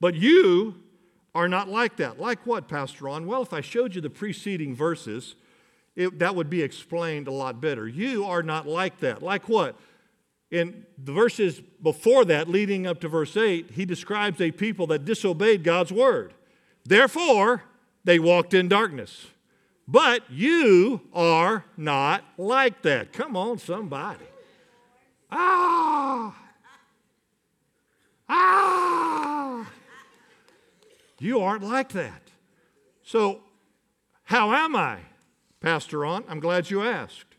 But 0.00 0.14
you 0.14 0.76
are 1.34 1.48
not 1.48 1.68
like 1.68 1.96
that. 1.96 2.18
Like 2.18 2.46
what, 2.46 2.68
Pastor 2.68 3.04
Ron? 3.04 3.26
Well, 3.26 3.42
if 3.42 3.52
I 3.52 3.60
showed 3.60 3.94
you 3.94 4.00
the 4.00 4.08
preceding 4.08 4.74
verses, 4.74 5.34
it, 5.96 6.20
that 6.20 6.36
would 6.36 6.48
be 6.48 6.62
explained 6.62 7.26
a 7.26 7.32
lot 7.32 7.60
better. 7.60 7.86
You 7.86 8.24
are 8.24 8.42
not 8.42 8.66
like 8.66 9.00
that. 9.00 9.22
Like 9.22 9.48
what? 9.48 9.76
In 10.50 10.86
the 10.96 11.12
verses 11.12 11.60
before 11.82 12.24
that, 12.26 12.48
leading 12.48 12.86
up 12.86 13.00
to 13.00 13.08
verse 13.08 13.36
8, 13.36 13.72
he 13.72 13.84
describes 13.84 14.40
a 14.40 14.50
people 14.52 14.86
that 14.86 15.04
disobeyed 15.04 15.64
God's 15.64 15.92
word. 15.92 16.32
Therefore, 16.84 17.64
they 18.04 18.18
walked 18.18 18.54
in 18.54 18.68
darkness. 18.68 19.26
But 19.90 20.30
you 20.30 21.00
are 21.14 21.64
not 21.78 22.22
like 22.36 22.82
that. 22.82 23.10
Come 23.14 23.38
on, 23.38 23.56
somebody. 23.56 24.26
Ah! 25.30 26.36
Ah! 28.28 29.66
You 31.18 31.40
aren't 31.40 31.62
like 31.62 31.88
that. 31.92 32.20
So, 33.02 33.40
how 34.24 34.52
am 34.52 34.76
I, 34.76 34.98
Pastor 35.62 36.00
Ron? 36.00 36.22
I'm 36.28 36.40
glad 36.40 36.68
you 36.68 36.82
asked. 36.82 37.36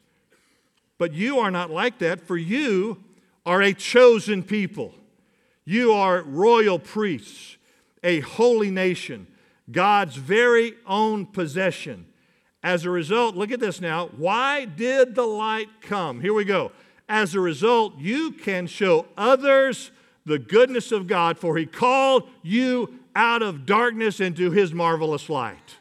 But 0.98 1.14
you 1.14 1.38
are 1.38 1.52
not 1.52 1.70
like 1.70 2.00
that, 2.00 2.20
for 2.20 2.36
you 2.36 3.04
are 3.46 3.62
a 3.62 3.74
chosen 3.74 4.42
people. 4.42 4.96
You 5.66 5.94
are 5.94 6.24
royal 6.24 6.80
priests, 6.80 7.58
a 8.04 8.22
holy 8.22 8.72
nation, 8.72 9.28
God's 9.72 10.16
very 10.16 10.74
own 10.88 11.28
possession. 11.28 12.08
As 12.62 12.86
a 12.86 12.90
result, 12.90 13.36
look 13.36 13.52
at 13.52 13.60
this 13.60 13.80
now. 13.80 14.08
Why 14.18 14.66
did 14.66 15.16
the 15.16 15.26
light 15.26 15.70
come? 15.82 16.20
Here 16.20 16.34
we 16.34 16.44
go. 16.44 16.72
As 17.08 17.34
a 17.34 17.40
result, 17.40 17.98
you 17.98 18.32
can 18.32 18.68
show 18.68 19.06
others 19.18 19.92
the 20.26 20.38
goodness 20.38 20.92
of 20.92 21.08
God, 21.08 21.40
for 21.40 21.58
He 21.58 21.66
called 21.66 22.30
you 22.44 23.00
out 23.16 23.42
of 23.42 23.66
darkness 23.66 24.20
into 24.20 24.52
His 24.52 24.74
marvelous 24.74 25.30
light. 25.30 25.78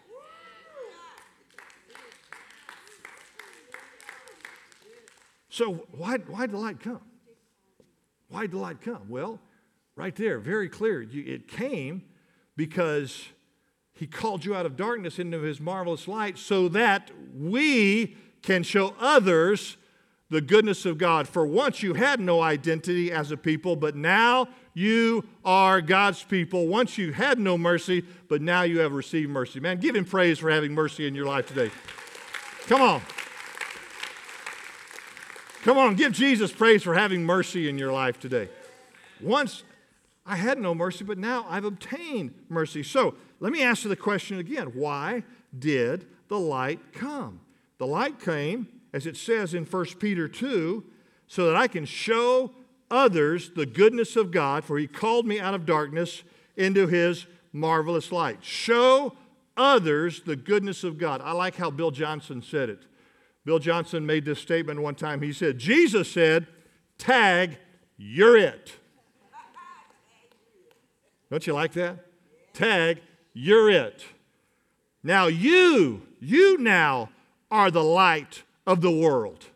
So, 5.50 5.86
why, 5.90 6.18
why 6.18 6.42
did 6.42 6.52
the 6.52 6.58
light 6.58 6.78
come? 6.78 7.00
Why 8.28 8.42
did 8.42 8.52
the 8.52 8.58
light 8.58 8.80
come? 8.80 9.08
Well, 9.08 9.40
right 9.96 10.14
there, 10.14 10.38
very 10.38 10.68
clear. 10.68 11.02
It 11.02 11.48
came 11.48 12.04
because 12.56 13.26
He 13.98 14.06
called 14.06 14.44
you 14.44 14.54
out 14.54 14.64
of 14.64 14.76
darkness 14.76 15.18
into 15.18 15.40
His 15.40 15.60
marvelous 15.60 16.06
light 16.06 16.38
so 16.38 16.68
that 16.68 17.10
we 17.36 18.16
can 18.42 18.62
show 18.62 18.94
others 19.00 19.76
the 20.30 20.40
goodness 20.40 20.86
of 20.86 20.98
God. 20.98 21.26
For 21.26 21.46
once 21.46 21.82
you 21.82 21.94
had 21.94 22.20
no 22.20 22.40
identity 22.40 23.10
as 23.10 23.32
a 23.32 23.36
people, 23.36 23.74
but 23.74 23.96
now 23.96 24.48
you 24.72 25.26
are 25.44 25.80
God's 25.80 26.22
people. 26.22 26.68
Once 26.68 26.96
you 26.96 27.12
had 27.12 27.40
no 27.40 27.58
mercy, 27.58 28.04
but 28.28 28.40
now 28.40 28.62
you 28.62 28.78
have 28.78 28.92
received 28.92 29.30
mercy. 29.30 29.58
Man, 29.58 29.78
give 29.78 29.96
him 29.96 30.04
praise 30.04 30.38
for 30.38 30.50
having 30.50 30.72
mercy 30.72 31.06
in 31.06 31.14
your 31.14 31.26
life 31.26 31.48
today. 31.48 31.70
Come 32.66 32.82
on. 32.82 33.02
Come 35.62 35.76
on, 35.76 35.96
give 35.96 36.12
Jesus 36.12 36.52
praise 36.52 36.84
for 36.84 36.94
having 36.94 37.24
mercy 37.24 37.68
in 37.68 37.78
your 37.78 37.92
life 37.92 38.20
today. 38.20 38.48
Once 39.20 39.64
I 40.24 40.36
had 40.36 40.58
no 40.58 40.74
mercy, 40.74 41.04
but 41.04 41.18
now 41.18 41.46
I've 41.48 41.64
obtained 41.64 42.34
mercy. 42.48 42.82
So 42.82 43.14
let 43.40 43.52
me 43.52 43.62
ask 43.62 43.84
you 43.84 43.90
the 43.90 43.96
question 43.96 44.38
again 44.38 44.68
why 44.74 45.22
did 45.56 46.06
the 46.28 46.38
light 46.38 46.92
come? 46.92 47.40
The 47.78 47.86
light 47.86 48.20
came 48.20 48.68
as 48.92 49.06
it 49.06 49.16
says 49.16 49.54
in 49.54 49.64
1 49.64 49.84
Peter 49.98 50.28
2, 50.28 50.84
so 51.26 51.46
that 51.46 51.56
I 51.56 51.68
can 51.68 51.84
show 51.84 52.52
others 52.90 53.50
the 53.54 53.66
goodness 53.66 54.16
of 54.16 54.30
God, 54.30 54.64
for 54.64 54.78
he 54.78 54.86
called 54.86 55.26
me 55.26 55.38
out 55.38 55.54
of 55.54 55.66
darkness 55.66 56.22
into 56.56 56.86
his 56.86 57.26
marvelous 57.52 58.10
light. 58.10 58.42
Show 58.42 59.14
others 59.56 60.22
the 60.22 60.36
goodness 60.36 60.84
of 60.84 60.98
God. 60.98 61.20
I 61.22 61.32
like 61.32 61.56
how 61.56 61.70
Bill 61.70 61.90
Johnson 61.90 62.42
said 62.42 62.70
it. 62.70 62.80
Bill 63.44 63.58
Johnson 63.58 64.06
made 64.06 64.24
this 64.24 64.38
statement 64.38 64.80
one 64.80 64.94
time. 64.94 65.22
He 65.22 65.32
said, 65.32 65.58
Jesus 65.58 66.10
said, 66.10 66.46
Tag, 66.96 67.58
you're 67.96 68.36
it. 68.36 68.72
Don't 71.30 71.46
you 71.46 71.52
like 71.52 71.72
that? 71.74 72.06
Tag, 72.54 73.00
you're 73.38 73.70
it. 73.70 74.04
Now 75.04 75.28
you, 75.28 76.02
you 76.18 76.58
now 76.58 77.10
are 77.52 77.70
the 77.70 77.84
light 77.84 78.42
of 78.66 78.80
the 78.80 78.90
world. 78.90 79.46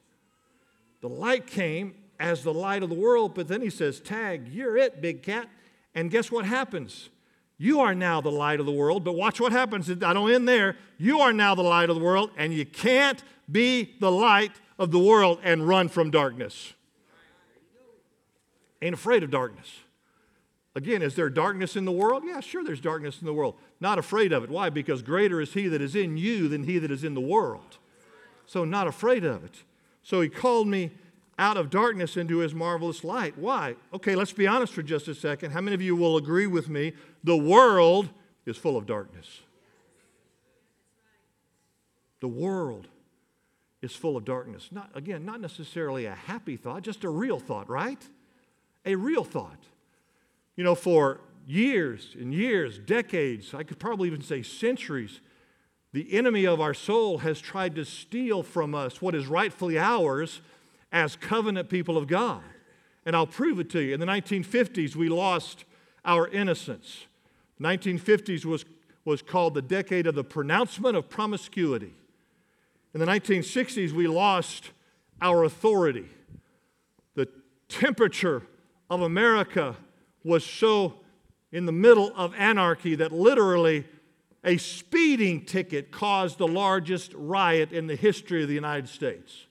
The 1.01 1.09
light 1.09 1.49
came 1.49 1.97
as 2.21 2.45
the 2.45 2.55
light 2.55 2.85
of 2.85 2.91
the 2.91 2.95
world, 2.95 3.35
but 3.35 3.49
then 3.49 3.61
he 3.61 3.71
says, 3.71 3.99
Tag, 3.99 4.47
you're 4.49 4.77
it, 4.77 5.03
big 5.03 5.23
cat. 5.23 5.49
And 5.97 6.13
guess 6.13 6.31
what 6.31 6.45
happens? 6.45 7.11
You 7.59 7.81
are 7.81 7.93
now 7.93 8.21
the 8.21 8.31
light 8.31 8.61
of 8.61 8.67
the 8.67 8.73
world, 8.73 9.03
but 9.03 9.17
watch 9.17 9.41
what 9.41 9.51
happens. 9.51 9.91
I 9.91 10.13
don't 10.13 10.31
end 10.31 10.49
there. 10.49 10.77
You 10.97 11.19
are 11.19 11.33
now 11.33 11.57
the 11.57 11.63
light 11.63 11.91
of 11.91 11.97
the 11.97 12.03
world, 12.03 12.31
and 12.37 12.55
you 12.55 12.65
can't 12.65 13.23
be 13.51 13.97
the 13.99 14.13
light 14.13 14.53
of 14.79 14.93
the 14.93 15.01
world 15.01 15.41
and 15.43 15.67
run 15.67 15.89
from 15.89 16.13
darkness. 16.13 16.73
Ain't 18.81 18.95
afraid 18.95 19.25
of 19.25 19.31
darkness. 19.31 19.82
Again, 20.75 21.03
is 21.03 21.15
there 21.15 21.29
darkness 21.29 21.77
in 21.77 21.85
the 21.85 21.93
world? 21.93 22.23
Yeah, 22.27 22.41
sure, 22.41 22.65
there's 22.65 22.81
darkness 22.81 23.21
in 23.21 23.27
the 23.27 23.35
world. 23.35 23.57
Not 23.81 23.99
afraid 23.99 24.33
of 24.33 24.43
it. 24.43 24.51
Why? 24.51 24.71
Because 24.71 25.03
greater 25.03 25.41
is 25.41 25.53
he 25.53 25.69
that 25.69 25.83
is 25.83 25.95
in 25.95 26.17
you 26.17 26.49
than 26.49 26.65
he 26.65 26.79
that 26.79 26.91
is 26.91 27.05
in 27.05 27.15
the 27.15 27.21
world 27.21 27.79
so 28.53 28.65
not 28.65 28.87
afraid 28.87 29.25
of 29.25 29.45
it. 29.45 29.65
So 30.03 30.21
he 30.21 30.29
called 30.29 30.69
me 30.69 30.91
out 31.39 31.57
of 31.57 31.71
darkness 31.71 32.19
into 32.19 32.39
his 32.39 32.55
marvelous 32.55 33.03
light. 33.03 33.39
Why? 33.39 33.77
Okay, 33.95 34.15
let's 34.15 34.33
be 34.33 34.47
honest 34.47 34.75
for 34.75 34.83
just 34.83 35.09
a 35.09 35.15
second. 35.15 35.53
How 35.53 35.63
many 35.63 35.75
of 35.75 35.81
you 35.81 35.97
will 35.97 36.19
agree 36.19 36.47
with 36.47 36.69
me? 36.69 36.93
The 37.25 37.37
world 37.37 38.11
is 38.45 38.59
full 38.59 38.77
of 38.77 38.87
darkness. 38.87 39.41
The 42.21 42.29
world 42.29 42.89
is 43.81 43.97
full 43.97 44.19
of 44.19 44.25
darkness. 44.27 44.69
Not, 44.71 44.91
again, 44.95 45.25
not 45.25 45.41
necessarily 45.41 46.05
a 46.05 46.15
happy 46.15 46.59
thought, 46.59 46.83
just 46.83 47.05
a 47.05 47.09
real 47.09 47.39
thought, 47.39 47.71
right? 47.71 48.07
A 48.85 48.97
real 48.97 49.25
thought. 49.25 49.65
You 50.57 50.65
know, 50.65 50.75
for 50.75 51.21
years 51.47 52.15
and 52.19 52.33
years, 52.33 52.79
decades, 52.79 53.55
I 53.55 53.63
could 53.63 53.79
probably 53.79 54.09
even 54.09 54.23
say 54.23 54.43
centuries, 54.43 55.21
the 55.93 56.13
enemy 56.15 56.47
of 56.47 56.61
our 56.61 56.75
soul 56.75 57.19
has 57.19 57.41
tried 57.41 57.75
to 57.77 57.85
steal 57.85 58.43
from 58.43 58.75
us 58.75 59.03
what 59.03 59.15
is 59.15 59.27
rightfully 59.27 59.79
ours 59.79 60.41
as 60.91 61.17
covenant 61.17 61.69
people 61.69 61.97
of 61.97 62.07
God. 62.07 62.43
And 63.05 63.17
I'll 63.17 63.27
prove 63.27 63.59
it 63.59 63.71
to 63.71 63.81
you. 63.81 63.95
In 63.95 64.01
the 64.01 64.07
1950s, 64.07 64.95
we 64.95 65.09
lost 65.09 65.65
our 66.05 66.29
innocence. 66.29 67.07
1950s 67.61 68.45
was, 68.45 68.65
was 69.05 69.23
called 69.23 69.55
the 69.55 69.63
decade 69.63 70.07
of 70.07 70.15
the 70.15 70.25
pronouncement 70.25 70.97
of 70.97 71.09
promiscuity. 71.09 71.95
In 72.95 73.01
the 73.01 73.07
1960s, 73.07 73.93
we 73.93 74.07
lost 74.07 74.71
our 75.21 75.45
authority. 75.45 76.09
The 77.15 77.29
temperature 77.69 78.43
of 78.91 79.01
America 79.01 79.77
was 80.25 80.45
so 80.45 80.95
in 81.51 81.67
the 81.67 81.73
middle 81.73 82.13
of 82.17 82.35
anarchy 82.35 82.95
that 82.97 83.13
literally 83.13 83.87
a 84.45 84.57
speeding 84.57 85.45
ticket 85.45 85.93
caused 85.93 86.39
the 86.39 86.49
largest 86.49 87.13
riot 87.15 87.73
in 87.73 87.87
the 87.87 87.95
history 87.95 88.43
of 88.43 88.49
the 88.49 88.55
United 88.55 88.89
States. 88.89 89.47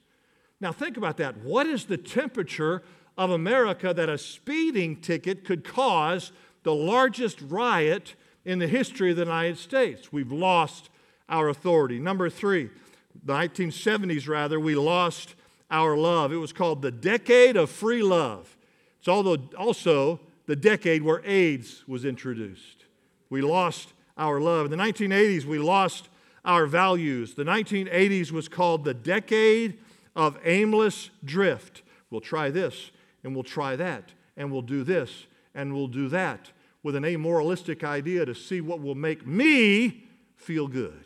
Now, 0.59 0.71
think 0.71 0.97
about 0.97 1.17
that. 1.17 1.37
What 1.37 1.67
is 1.67 1.85
the 1.85 1.97
temperature 1.97 2.83
of 3.17 3.31
America 3.31 3.93
that 3.93 4.09
a 4.09 4.17
speeding 4.17 4.99
ticket 4.99 5.45
could 5.45 5.63
cause 5.63 6.31
the 6.63 6.73
largest 6.73 7.41
riot 7.41 8.15
in 8.45 8.59
the 8.59 8.67
history 8.67 9.11
of 9.11 9.17
the 9.17 9.23
United 9.23 9.57
States? 9.57 10.11
We've 10.11 10.31
lost 10.31 10.89
our 11.29 11.49
authority. 11.49 11.99
Number 11.99 12.29
three, 12.29 12.69
the 13.23 13.33
1970s, 13.33 14.27
rather, 14.27 14.59
we 14.59 14.75
lost 14.75 15.35
our 15.69 15.95
love. 15.95 16.31
It 16.33 16.37
was 16.37 16.53
called 16.53 16.81
the 16.81 16.91
decade 16.91 17.55
of 17.55 17.69
free 17.69 18.03
love. 18.03 18.57
It's 18.99 19.07
also 19.07 20.19
the 20.51 20.55
decade 20.57 21.01
where 21.01 21.21
AIDS 21.23 21.85
was 21.87 22.03
introduced. 22.03 22.83
We 23.29 23.41
lost 23.41 23.93
our 24.17 24.41
love. 24.41 24.65
In 24.65 24.71
the 24.71 24.83
1980s, 24.83 25.45
we 25.45 25.57
lost 25.57 26.09
our 26.43 26.65
values. 26.65 27.35
The 27.35 27.45
1980s 27.45 28.33
was 28.33 28.49
called 28.49 28.83
the 28.83 28.93
decade 28.93 29.79
of 30.13 30.37
aimless 30.43 31.09
drift. 31.23 31.83
We'll 32.09 32.19
try 32.19 32.49
this, 32.49 32.91
and 33.23 33.33
we'll 33.33 33.45
try 33.45 33.77
that, 33.77 34.11
and 34.35 34.51
we'll 34.51 34.61
do 34.61 34.83
this, 34.83 35.25
and 35.55 35.73
we'll 35.73 35.87
do 35.87 36.09
that, 36.09 36.51
with 36.83 36.97
an 36.97 37.05
amoralistic 37.05 37.85
idea 37.85 38.25
to 38.25 38.35
see 38.35 38.59
what 38.59 38.81
will 38.81 38.93
make 38.93 39.25
me 39.25 40.03
feel 40.35 40.67
good. 40.67 41.05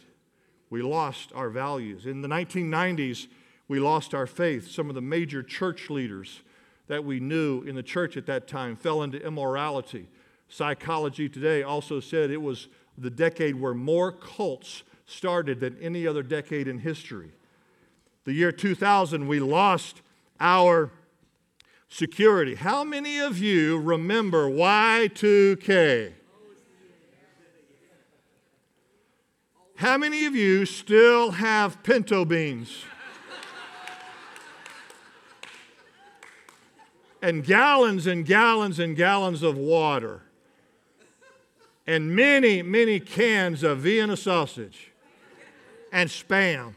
We 0.71 0.81
lost 0.81 1.31
our 1.35 1.51
values. 1.51 2.07
In 2.07 2.23
the 2.23 2.27
1990s, 2.27 3.27
we 3.67 3.77
lost 3.79 4.15
our 4.15 4.25
faith. 4.25 4.71
Some 4.71 4.89
of 4.89 4.95
the 4.95 5.01
major 5.01 5.43
church 5.43 5.91
leaders 5.91 6.41
that 6.87 7.03
we 7.03 7.19
knew 7.19 7.61
in 7.63 7.75
the 7.75 7.83
church 7.83 8.17
at 8.17 8.25
that 8.27 8.47
time 8.47 8.75
fell 8.75 9.03
into 9.03 9.23
immorality. 9.25 10.07
Psychology 10.49 11.27
Today 11.27 11.63
also 11.63 11.99
said 11.99 12.29
it 12.29 12.41
was 12.41 12.67
the 12.97 13.09
decade 13.09 13.59
where 13.59 13.73
more 13.73 14.11
cults 14.11 14.83
started 15.05 15.59
than 15.59 15.77
any 15.81 16.07
other 16.07 16.23
decade 16.23 16.67
in 16.67 16.79
history. 16.79 17.31
The 18.25 18.33
year 18.33 18.51
2000, 18.51 19.27
we 19.27 19.39
lost 19.39 20.01
our 20.39 20.91
security. 21.89 22.55
How 22.55 22.83
many 22.83 23.19
of 23.19 23.37
you 23.37 23.79
remember 23.79 24.49
Y2K? 24.49 26.13
How 29.77 29.97
many 29.97 30.25
of 30.25 30.35
you 30.35 30.65
still 30.65 31.31
have 31.31 31.83
pinto 31.83 32.23
beans? 32.23 32.85
And 37.25 37.43
gallons 37.43 38.05
and 38.05 38.23
gallons 38.23 38.77
and 38.77 38.95
gallons 38.95 39.41
of 39.41 39.57
water, 39.57 40.21
and 41.87 42.15
many, 42.15 42.61
many 42.61 42.99
cans 42.99 43.63
of 43.63 43.79
Vienna 43.79 44.15
sausage 44.15 44.91
and 45.91 46.07
spam. 46.07 46.75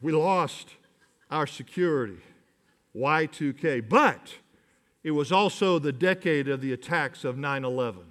We 0.00 0.12
lost 0.12 0.68
our 1.28 1.44
security, 1.44 2.20
Y2K, 2.94 3.88
but 3.88 4.34
it 5.02 5.10
was 5.10 5.32
also 5.32 5.80
the 5.80 5.92
decade 5.92 6.46
of 6.46 6.60
the 6.60 6.72
attacks 6.72 7.24
of 7.24 7.36
9 7.36 7.64
11 7.64 8.02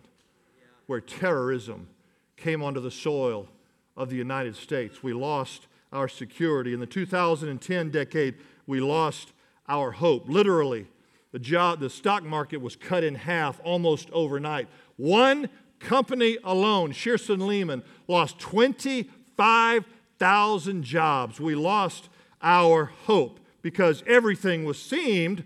where 0.87 0.99
terrorism 0.99 1.87
came 2.35 2.61
onto 2.61 2.81
the 2.81 2.91
soil 2.91 3.47
of 3.95 4.09
the 4.09 4.17
United 4.17 4.57
States. 4.57 5.01
We 5.01 5.13
lost 5.13 5.67
our 5.91 6.07
security. 6.07 6.73
In 6.73 6.79
the 6.79 6.85
2010 6.85 7.89
decade, 7.89 8.35
we 8.67 8.79
lost 8.79 9.33
our 9.67 9.91
hope. 9.91 10.27
Literally, 10.27 10.87
the, 11.31 11.39
job, 11.39 11.79
the 11.79 11.89
stock 11.89 12.23
market 12.23 12.61
was 12.61 12.75
cut 12.75 13.03
in 13.03 13.15
half 13.15 13.59
almost 13.63 14.11
overnight. 14.11 14.67
One 14.97 15.49
company 15.79 16.37
alone, 16.43 16.91
Shearson 16.91 17.43
Lehman, 17.45 17.83
lost 18.07 18.37
25,000 18.39 20.83
jobs. 20.83 21.39
We 21.39 21.55
lost 21.55 22.09
our 22.41 22.85
hope 22.85 23.39
because 23.61 24.03
everything 24.07 24.65
was 24.65 24.81
seemed 24.81 25.43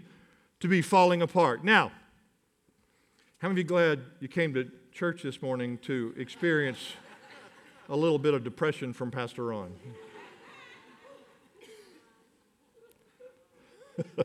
to 0.59 0.67
be 0.67 0.81
falling 0.81 1.21
apart. 1.21 1.63
Now, 1.63 1.91
how 3.39 3.47
many 3.47 3.61
of 3.61 3.65
you 3.65 3.69
glad 3.69 4.01
you 4.19 4.27
came 4.27 4.53
to 4.53 4.69
church 4.91 5.23
this 5.23 5.41
morning 5.41 5.77
to 5.77 6.13
experience 6.17 6.95
a 7.87 7.95
little 7.95 8.19
bit 8.19 8.33
of 8.33 8.43
depression 8.43 8.91
from 8.91 9.09
Pastor 9.09 9.45
Ron. 9.45 9.73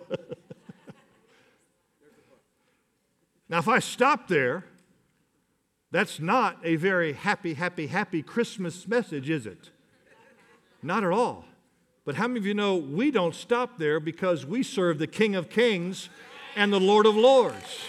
now, 3.48 3.58
if 3.58 3.68
I 3.68 3.78
stop 3.78 4.28
there, 4.28 4.64
that's 5.90 6.20
not 6.20 6.58
a 6.64 6.76
very 6.76 7.12
happy, 7.12 7.54
happy, 7.54 7.86
happy 7.86 8.22
Christmas 8.22 8.86
message, 8.88 9.30
is 9.30 9.46
it? 9.46 9.70
Not 10.82 11.04
at 11.04 11.12
all. 11.12 11.44
But 12.04 12.16
how 12.16 12.28
many 12.28 12.40
of 12.40 12.46
you 12.46 12.54
know 12.54 12.76
we 12.76 13.10
don't 13.10 13.34
stop 13.34 13.78
there 13.78 13.98
because 14.00 14.44
we 14.44 14.62
serve 14.62 14.98
the 14.98 15.06
King 15.06 15.34
of 15.34 15.48
Kings 15.48 16.10
and 16.54 16.72
the 16.72 16.80
Lord 16.80 17.06
of 17.06 17.16
Lords? 17.16 17.86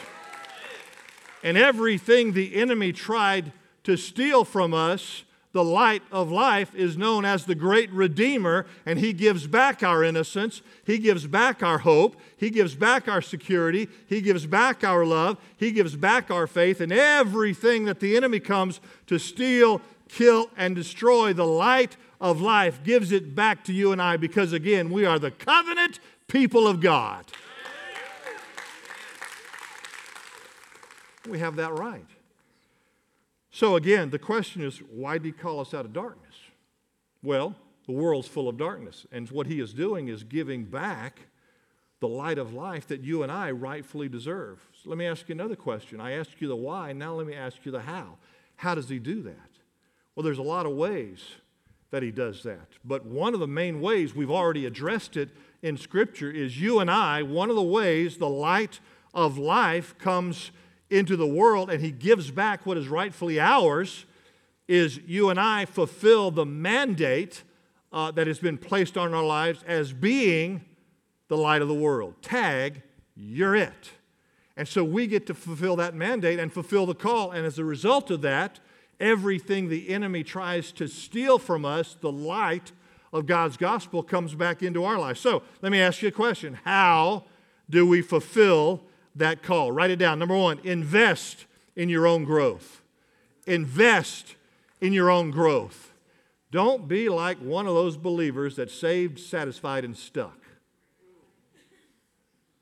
and 1.45 1.59
everything 1.59 2.33
the 2.33 2.55
enemy 2.55 2.91
tried 2.91 3.51
to 3.83 3.95
steal 3.95 4.43
from 4.43 4.73
us, 4.73 5.23
the 5.55 5.63
light 5.63 6.03
of 6.11 6.29
life 6.29 6.75
is 6.75 6.97
known 6.97 7.23
as 7.23 7.45
the 7.45 7.55
great 7.55 7.89
Redeemer, 7.89 8.65
and 8.85 8.99
He 8.99 9.13
gives 9.13 9.47
back 9.47 9.83
our 9.83 10.03
innocence. 10.03 10.61
He 10.83 10.97
gives 10.97 11.27
back 11.27 11.63
our 11.63 11.77
hope. 11.77 12.17
He 12.35 12.49
gives 12.49 12.75
back 12.75 13.07
our 13.07 13.21
security. 13.21 13.87
He 14.05 14.19
gives 14.19 14.45
back 14.45 14.83
our 14.83 15.05
love. 15.05 15.37
He 15.55 15.71
gives 15.71 15.95
back 15.95 16.29
our 16.29 16.45
faith. 16.45 16.81
And 16.81 16.91
everything 16.91 17.85
that 17.85 18.01
the 18.01 18.17
enemy 18.17 18.41
comes 18.41 18.81
to 19.07 19.17
steal, 19.17 19.79
kill, 20.09 20.49
and 20.57 20.75
destroy, 20.75 21.31
the 21.31 21.47
light 21.47 21.95
of 22.19 22.41
life 22.41 22.83
gives 22.83 23.13
it 23.13 23.33
back 23.33 23.63
to 23.63 23.71
you 23.71 23.93
and 23.93 24.01
I 24.01 24.17
because, 24.17 24.51
again, 24.51 24.89
we 24.89 25.05
are 25.05 25.19
the 25.19 25.31
covenant 25.31 26.01
people 26.27 26.67
of 26.67 26.81
God. 26.81 27.27
We 31.29 31.39
have 31.39 31.55
that 31.55 31.71
right. 31.71 32.14
So, 33.55 33.77
again, 33.77 34.09
the 34.09 34.19
question 34.19 34.61
is 34.61 34.79
why 34.79 35.13
did 35.13 35.27
he 35.27 35.31
call 35.31 35.61
us 35.61 35.73
out 35.73 35.85
of 35.85 35.93
darkness? 35.93 36.35
Well, 37.23 37.55
the 37.85 37.93
world's 37.93 38.27
full 38.27 38.49
of 38.49 38.57
darkness. 38.57 39.05
And 39.13 39.31
what 39.31 39.47
he 39.47 39.61
is 39.61 39.71
doing 39.71 40.09
is 40.09 40.25
giving 40.25 40.65
back 40.65 41.21
the 42.01 42.07
light 42.09 42.37
of 42.37 42.53
life 42.53 42.85
that 42.87 42.99
you 42.99 43.23
and 43.23 43.31
I 43.31 43.51
rightfully 43.51 44.09
deserve. 44.09 44.59
So 44.73 44.89
let 44.89 44.97
me 44.97 45.05
ask 45.05 45.29
you 45.29 45.35
another 45.35 45.55
question. 45.55 46.01
I 46.01 46.17
asked 46.17 46.41
you 46.41 46.49
the 46.49 46.55
why, 46.57 46.91
now 46.91 47.13
let 47.13 47.27
me 47.27 47.33
ask 47.33 47.59
you 47.63 47.71
the 47.71 47.79
how. 47.79 48.17
How 48.57 48.75
does 48.75 48.89
he 48.89 48.99
do 48.99 49.21
that? 49.21 49.49
Well, 50.15 50.25
there's 50.25 50.37
a 50.37 50.43
lot 50.43 50.65
of 50.65 50.73
ways 50.73 51.23
that 51.91 52.03
he 52.03 52.11
does 52.11 52.43
that. 52.43 52.67
But 52.83 53.05
one 53.05 53.33
of 53.33 53.39
the 53.39 53.47
main 53.47 53.79
ways, 53.79 54.13
we've 54.13 54.29
already 54.29 54.65
addressed 54.65 55.15
it 55.15 55.29
in 55.61 55.77
Scripture, 55.77 56.29
is 56.29 56.59
you 56.59 56.79
and 56.79 56.91
I, 56.91 57.23
one 57.23 57.49
of 57.49 57.55
the 57.55 57.63
ways 57.63 58.17
the 58.17 58.27
light 58.27 58.81
of 59.13 59.37
life 59.37 59.97
comes 59.97 60.51
into 60.95 61.15
the 61.17 61.27
world 61.27 61.69
and 61.69 61.81
he 61.81 61.91
gives 61.91 62.31
back 62.31 62.65
what 62.65 62.77
is 62.77 62.87
rightfully 62.87 63.39
ours 63.39 64.05
is 64.67 64.99
you 65.05 65.29
and 65.29 65.39
I 65.39 65.65
fulfill 65.65 66.31
the 66.31 66.45
mandate 66.45 67.43
uh, 67.91 68.11
that 68.11 68.27
has 68.27 68.39
been 68.39 68.57
placed 68.57 68.97
on 68.97 69.13
our 69.13 69.23
lives 69.23 69.63
as 69.67 69.93
being 69.93 70.61
the 71.27 71.37
light 71.37 71.61
of 71.61 71.67
the 71.67 71.75
world. 71.75 72.15
Tag, 72.21 72.81
you're 73.15 73.55
it. 73.55 73.91
And 74.57 74.67
so 74.67 74.83
we 74.83 75.07
get 75.07 75.27
to 75.27 75.33
fulfill 75.33 75.75
that 75.77 75.95
mandate 75.95 76.39
and 76.39 76.51
fulfill 76.51 76.85
the 76.85 76.95
call. 76.95 77.31
And 77.31 77.45
as 77.45 77.59
a 77.59 77.65
result 77.65 78.09
of 78.09 78.21
that, 78.21 78.59
everything 78.99 79.67
the 79.67 79.89
enemy 79.89 80.23
tries 80.23 80.71
to 80.73 80.87
steal 80.87 81.37
from 81.37 81.65
us, 81.65 81.97
the 81.99 82.11
light 82.11 82.71
of 83.11 83.25
God's 83.25 83.57
gospel 83.57 84.01
comes 84.01 84.33
back 84.33 84.63
into 84.63 84.83
our 84.83 84.97
life. 84.97 85.17
So 85.17 85.43
let 85.61 85.71
me 85.71 85.79
ask 85.79 86.01
you 86.01 86.07
a 86.07 86.11
question 86.11 86.59
How 86.63 87.25
do 87.69 87.85
we 87.85 88.01
fulfill 88.01 88.83
that 89.15 89.43
call? 89.43 89.71
Write 89.71 89.91
it 89.91 89.97
down. 89.97 90.19
Number 90.19 90.35
one, 90.35 90.59
invest 90.63 91.45
in 91.75 91.89
your 91.89 92.05
own 92.07 92.23
growth. 92.23 92.81
Invest 93.45 94.35
in 94.81 94.93
your 94.93 95.09
own 95.09 95.31
growth. 95.31 95.93
Don't 96.51 96.87
be 96.87 97.09
like 97.09 97.37
one 97.39 97.67
of 97.67 97.73
those 97.73 97.97
believers 97.97 98.55
that's 98.55 98.73
saved, 98.73 99.19
satisfied, 99.19 99.83
and 99.83 99.95
stuck. 99.95 100.39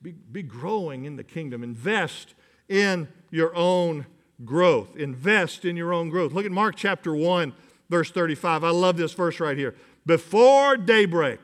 Be, 0.02 0.12
be 0.12 0.42
growing 0.42 1.04
in 1.04 1.16
the 1.16 1.24
kingdom. 1.24 1.62
Invest 1.62 2.34
in 2.68 3.08
your 3.30 3.54
own 3.54 4.06
growth. 4.44 4.96
Invest 4.96 5.64
in 5.64 5.76
your 5.76 5.92
own 5.92 6.10
growth. 6.10 6.32
Look 6.32 6.44
at 6.44 6.52
Mark 6.52 6.76
chapter 6.76 7.14
1, 7.14 7.54
verse 7.88 8.10
35. 8.10 8.64
I 8.64 8.70
love 8.70 8.96
this 8.96 9.12
verse 9.12 9.40
right 9.40 9.56
here. 9.56 9.74
Before 10.04 10.76
daybreak, 10.76 11.40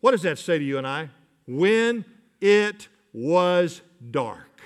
what 0.00 0.10
does 0.10 0.22
that 0.22 0.38
say 0.38 0.58
to 0.58 0.64
you 0.64 0.78
and 0.78 0.86
I? 0.86 1.10
When 1.46 2.04
it 2.40 2.88
was 3.12 3.82
dark. 4.10 4.60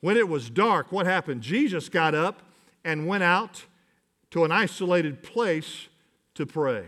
When 0.00 0.16
it 0.16 0.28
was 0.28 0.50
dark, 0.50 0.90
what 0.90 1.06
happened? 1.06 1.42
Jesus 1.42 1.88
got 1.88 2.14
up 2.14 2.42
and 2.84 3.06
went 3.06 3.22
out 3.22 3.64
to 4.30 4.44
an 4.44 4.52
isolated 4.52 5.22
place 5.22 5.88
to 6.34 6.46
pray. 6.46 6.84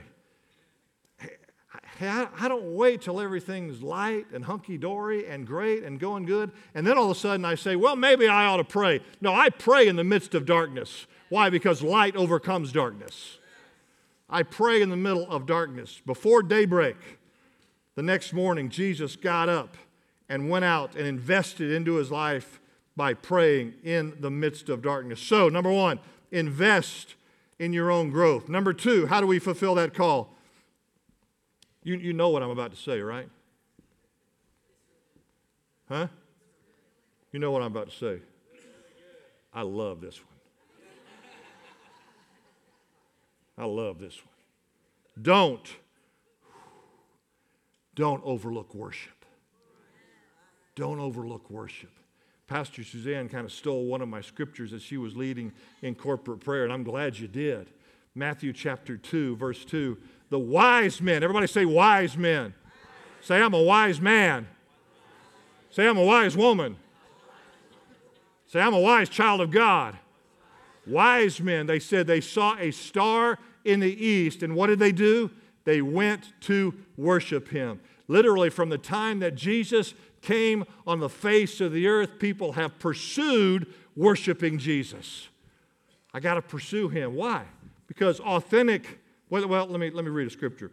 I 2.00 2.48
don't 2.48 2.74
wait 2.74 3.02
till 3.02 3.20
everything's 3.20 3.80
light 3.80 4.26
and 4.32 4.44
hunky 4.44 4.76
dory 4.76 5.28
and 5.28 5.46
great 5.46 5.84
and 5.84 6.00
going 6.00 6.24
good. 6.24 6.50
And 6.74 6.84
then 6.84 6.98
all 6.98 7.04
of 7.10 7.16
a 7.16 7.20
sudden 7.20 7.44
I 7.44 7.54
say, 7.54 7.76
well, 7.76 7.94
maybe 7.94 8.26
I 8.26 8.46
ought 8.46 8.56
to 8.56 8.64
pray. 8.64 9.00
No, 9.20 9.32
I 9.32 9.48
pray 9.48 9.86
in 9.86 9.94
the 9.94 10.02
midst 10.02 10.34
of 10.34 10.44
darkness. 10.44 11.06
Why? 11.28 11.50
Because 11.50 11.82
light 11.82 12.16
overcomes 12.16 12.72
darkness. 12.72 13.38
I 14.28 14.42
pray 14.42 14.82
in 14.82 14.90
the 14.90 14.96
middle 14.96 15.30
of 15.30 15.46
darkness. 15.46 16.00
Before 16.04 16.42
daybreak, 16.42 16.96
the 17.94 18.02
next 18.02 18.32
morning, 18.32 18.70
Jesus 18.70 19.14
got 19.14 19.48
up 19.48 19.76
and 20.28 20.48
went 20.48 20.64
out 20.64 20.94
and 20.94 21.06
invested 21.06 21.70
into 21.70 21.94
his 21.94 22.10
life 22.10 22.60
by 22.96 23.14
praying 23.14 23.74
in 23.82 24.14
the 24.20 24.30
midst 24.30 24.68
of 24.68 24.82
darkness. 24.82 25.20
So, 25.20 25.48
number 25.48 25.70
one, 25.70 25.98
invest 26.30 27.14
in 27.58 27.72
your 27.72 27.90
own 27.90 28.10
growth. 28.10 28.48
Number 28.48 28.72
two, 28.72 29.06
how 29.06 29.20
do 29.20 29.26
we 29.26 29.38
fulfill 29.38 29.74
that 29.76 29.94
call? 29.94 30.34
You, 31.82 31.96
you 31.96 32.12
know 32.12 32.30
what 32.30 32.42
I'm 32.42 32.50
about 32.50 32.70
to 32.72 32.76
say, 32.76 33.00
right? 33.00 33.28
Huh? 35.88 36.08
You 37.32 37.40
know 37.40 37.50
what 37.50 37.62
I'm 37.62 37.72
about 37.72 37.90
to 37.90 37.96
say. 37.96 38.20
I 39.52 39.62
love 39.62 40.00
this 40.00 40.18
one. 40.18 40.28
I 43.56 43.64
love 43.66 44.00
this 44.00 44.16
one. 44.16 45.22
Don't, 45.22 45.76
don't 47.94 48.22
overlook 48.24 48.74
worship. 48.74 49.13
Don't 50.74 50.98
overlook 50.98 51.50
worship. 51.50 51.90
Pastor 52.46 52.84
Suzanne 52.84 53.28
kind 53.28 53.44
of 53.44 53.52
stole 53.52 53.86
one 53.86 54.02
of 54.02 54.08
my 54.08 54.20
scriptures 54.20 54.72
as 54.72 54.82
she 54.82 54.96
was 54.96 55.16
leading 55.16 55.52
in 55.82 55.94
corporate 55.94 56.40
prayer, 56.40 56.64
and 56.64 56.72
I'm 56.72 56.82
glad 56.82 57.18
you 57.18 57.26
did. 57.26 57.68
Matthew 58.14 58.52
chapter 58.52 58.96
2, 58.96 59.36
verse 59.36 59.64
2. 59.64 59.96
The 60.30 60.38
wise 60.38 61.00
men, 61.00 61.22
everybody 61.22 61.46
say 61.46 61.64
wise 61.64 62.16
men. 62.16 62.54
Say, 63.20 63.40
I'm 63.40 63.54
a 63.54 63.62
wise 63.62 64.00
man. 64.00 64.46
Say, 65.70 65.88
I'm 65.88 65.96
a 65.96 66.04
wise 66.04 66.36
woman. 66.36 66.76
Say, 68.46 68.60
I'm 68.60 68.74
a 68.74 68.80
wise 68.80 69.08
child 69.08 69.40
of 69.40 69.50
God. 69.50 69.98
Wise 70.86 71.40
men, 71.40 71.66
they 71.66 71.78
said 71.78 72.06
they 72.06 72.20
saw 72.20 72.56
a 72.58 72.70
star 72.70 73.38
in 73.64 73.80
the 73.80 74.04
east, 74.06 74.42
and 74.42 74.54
what 74.54 74.66
did 74.66 74.78
they 74.78 74.92
do? 74.92 75.30
They 75.64 75.80
went 75.80 76.34
to 76.42 76.74
worship 76.96 77.48
him. 77.48 77.80
Literally, 78.06 78.50
from 78.50 78.68
the 78.68 78.78
time 78.78 79.20
that 79.20 79.34
Jesus 79.34 79.94
came 80.24 80.64
on 80.86 80.98
the 80.98 81.08
face 81.08 81.60
of 81.60 81.72
the 81.72 81.86
earth, 81.86 82.18
people 82.18 82.52
have 82.52 82.78
pursued 82.78 83.72
worshiping 83.94 84.58
Jesus. 84.58 85.28
I 86.12 86.20
got 86.20 86.34
to 86.34 86.42
pursue 86.42 86.88
him. 86.88 87.14
Why? 87.14 87.44
Because 87.86 88.20
authentic, 88.20 89.00
well, 89.28 89.46
well, 89.46 89.66
let, 89.66 89.78
me, 89.78 89.90
let 89.90 90.04
me 90.04 90.10
read 90.10 90.26
a 90.26 90.30
scripture. 90.30 90.70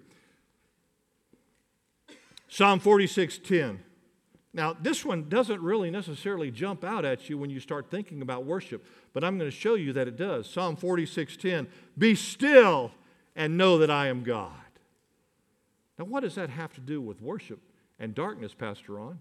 Psalm 2.48 2.80
46 2.80 3.40
10. 3.40 3.80
Now, 4.54 4.74
this 4.74 5.06
one 5.06 5.30
doesn't 5.30 5.62
really 5.62 5.90
necessarily 5.90 6.52
jump 6.52 6.84
out 6.84 7.06
at 7.06 7.30
you 7.30 7.38
when 7.38 7.50
you 7.50 7.62
start 7.62 7.90
thinking 7.90 8.22
about 8.22 8.44
worship, 8.44 8.86
but 9.14 9.24
I'm 9.24 9.38
going 9.38 9.50
to 9.50 9.56
show 9.56 9.76
you 9.76 9.94
that 9.94 10.10
it 10.10 10.18
does. 10.18 10.50
Psalm 10.50 10.76
46 10.76 11.38
10. 11.38 11.68
Be 11.98 12.16
still 12.16 12.92
and 13.36 13.58
know 13.58 13.78
that 13.78 13.90
I 13.90 14.08
am 14.08 14.24
God. 14.24 14.52
Now, 15.98 16.06
what 16.06 16.22
does 16.24 16.36
that 16.36 16.50
have 16.50 16.74
to 16.74 16.82
do 16.82 17.02
with 17.02 17.22
worship 17.22 17.60
and 17.98 18.14
darkness, 18.14 18.54
Pastor 18.54 18.94
Ron? 18.94 19.20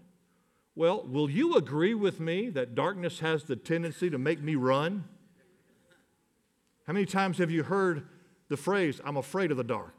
Well, 0.75 1.05
will 1.07 1.29
you 1.29 1.57
agree 1.57 1.95
with 1.95 2.21
me 2.21 2.49
that 2.51 2.75
darkness 2.75 3.21
has 3.21 3.45
the 3.45 3.57
tendency 3.57 4.09
to 4.11 4.19
make 4.19 4.41
me 4.41 4.55
run? 4.55 5.05
How 6.87 6.93
many 6.93 7.07
times 7.07 7.39
have 7.39 7.51
you 7.51 7.63
heard 7.63 8.07
the 8.49 8.57
phrase, 8.57 9.01
I'm 9.05 9.17
afraid 9.17 9.51
of 9.51 9.57
the 9.57 9.65
dark? 9.65 9.97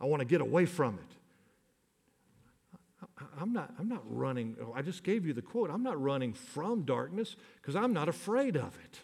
I 0.00 0.06
want 0.06 0.20
to 0.20 0.26
get 0.26 0.40
away 0.40 0.66
from 0.66 0.98
it. 0.98 1.16
I'm 3.38 3.52
not, 3.52 3.72
I'm 3.78 3.88
not 3.88 4.02
running. 4.04 4.56
Oh, 4.62 4.72
I 4.74 4.82
just 4.82 5.02
gave 5.02 5.26
you 5.26 5.32
the 5.32 5.42
quote. 5.42 5.70
I'm 5.70 5.82
not 5.82 6.00
running 6.00 6.32
from 6.32 6.82
darkness 6.82 7.36
because 7.60 7.76
I'm 7.76 7.92
not 7.92 8.08
afraid 8.08 8.56
of 8.56 8.78
it. 8.84 9.00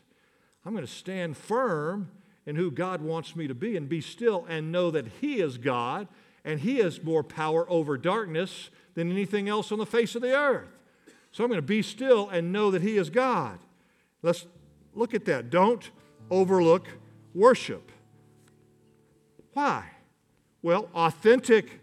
I'm 0.64 0.72
going 0.72 0.87
to 0.87 0.92
stand 0.92 1.37
firm 1.37 2.11
in 2.44 2.57
who 2.57 2.70
God 2.70 3.02
wants 3.02 3.37
me 3.37 3.46
to 3.46 3.55
be 3.55 3.76
and 3.76 3.88
be 3.88 4.00
still 4.00 4.46
and 4.48 4.72
know 4.72 4.90
that 4.90 5.07
He 5.20 5.40
is 5.40 5.59
God 5.59 6.09
and 6.47 6.61
He 6.61 6.79
has 6.79 7.03
more 7.03 7.23
power 7.23 7.69
over 7.69 7.99
darkness 7.99 8.71
than 8.95 9.11
anything 9.11 9.49
else 9.49 9.71
on 9.73 9.79
the 9.79 9.85
face 9.85 10.15
of 10.15 10.23
the 10.23 10.35
earth. 10.35 10.69
So 11.33 11.45
I'm 11.45 11.51
going 11.51 11.59
to 11.59 11.63
be 11.63 11.83
still 11.83 12.31
and 12.31 12.53
know 12.53 12.71
that 12.71 12.81
He 12.81 12.97
is 12.97 13.11
God. 13.11 13.59
Let's 14.23 14.47
look 14.95 15.13
at 15.13 15.27
that. 15.27 15.51
Don't 15.51 15.91
overlook 16.31 16.89
worship. 17.35 17.93
Why? 19.53 19.85
Well, 20.63 20.89
authentic 20.95 21.81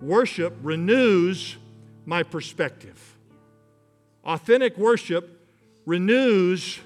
worship 0.00 0.54
renews 0.62 1.56
my 2.04 2.22
perspective. 2.22 3.16
Authentic 4.24 4.76
worship 4.76 5.40
renews 5.86 6.80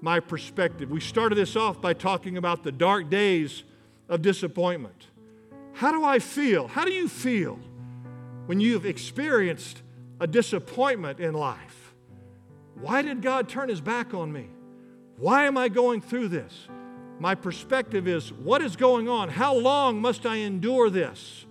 my 0.00 0.20
perspective. 0.20 0.90
We 0.90 1.00
started 1.00 1.36
this 1.36 1.56
off 1.56 1.80
by 1.80 1.94
talking 1.94 2.36
about 2.36 2.62
the 2.62 2.72
dark 2.72 3.10
days 3.10 3.64
of 4.08 4.22
disappointment. 4.22 5.07
How 5.78 5.92
do 5.92 6.04
I 6.04 6.18
feel? 6.18 6.66
How 6.66 6.84
do 6.84 6.90
you 6.90 7.06
feel 7.06 7.56
when 8.46 8.58
you've 8.58 8.84
experienced 8.84 9.80
a 10.18 10.26
disappointment 10.26 11.20
in 11.20 11.34
life? 11.34 11.94
Why 12.80 13.00
did 13.00 13.22
God 13.22 13.48
turn 13.48 13.68
his 13.68 13.80
back 13.80 14.12
on 14.12 14.32
me? 14.32 14.48
Why 15.18 15.44
am 15.44 15.56
I 15.56 15.68
going 15.68 16.00
through 16.00 16.28
this? 16.28 16.66
My 17.20 17.36
perspective 17.36 18.08
is 18.08 18.32
what 18.32 18.60
is 18.60 18.74
going 18.74 19.08
on? 19.08 19.28
How 19.28 19.54
long 19.54 20.00
must 20.00 20.26
I 20.26 20.38
endure 20.38 20.90
this? 20.90 21.46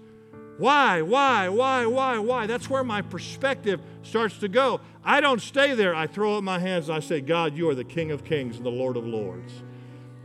Why, 0.57 1.01
why, 1.01 1.47
why, 1.47 1.85
why, 1.85 2.19
why? 2.19 2.47
That's 2.47 2.69
where 2.69 2.83
my 2.83 3.01
perspective 3.01 3.79
starts 4.03 4.39
to 4.39 4.49
go. 4.49 4.81
I 5.05 5.21
don't 5.21 5.41
stay 5.41 5.73
there. 5.73 5.95
I 5.95 6.05
throw 6.05 6.37
up 6.37 6.43
my 6.43 6.59
hands 6.59 6.89
and 6.89 6.97
I 6.97 6.99
say, 6.99 7.21
God, 7.21 7.55
you 7.55 7.69
are 7.69 7.75
the 7.75 7.85
King 7.85 8.11
of 8.11 8.25
kings 8.25 8.57
and 8.57 8.65
the 8.65 8.71
Lord 8.71 8.97
of 8.97 9.07
lords. 9.07 9.53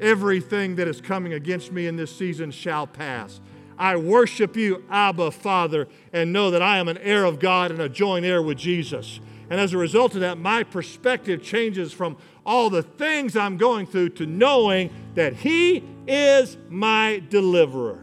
Everything 0.00 0.74
that 0.74 0.88
is 0.88 1.00
coming 1.00 1.34
against 1.34 1.70
me 1.70 1.86
in 1.86 1.94
this 1.94 2.16
season 2.16 2.50
shall 2.50 2.88
pass. 2.88 3.40
I 3.78 3.96
worship 3.96 4.56
you, 4.56 4.84
Abba, 4.90 5.30
Father, 5.30 5.88
and 6.12 6.32
know 6.32 6.50
that 6.50 6.62
I 6.62 6.78
am 6.78 6.88
an 6.88 6.98
heir 6.98 7.24
of 7.24 7.38
God 7.38 7.70
and 7.70 7.80
a 7.80 7.88
joint 7.88 8.24
heir 8.24 8.42
with 8.42 8.58
Jesus. 8.58 9.20
And 9.50 9.60
as 9.60 9.72
a 9.72 9.78
result 9.78 10.14
of 10.14 10.20
that, 10.20 10.38
my 10.38 10.62
perspective 10.62 11.42
changes 11.42 11.92
from 11.92 12.16
all 12.44 12.70
the 12.70 12.82
things 12.82 13.36
I'm 13.36 13.56
going 13.56 13.86
through 13.86 14.10
to 14.10 14.26
knowing 14.26 14.90
that 15.14 15.34
He 15.34 15.84
is 16.06 16.56
my 16.68 17.22
deliverer. 17.28 18.02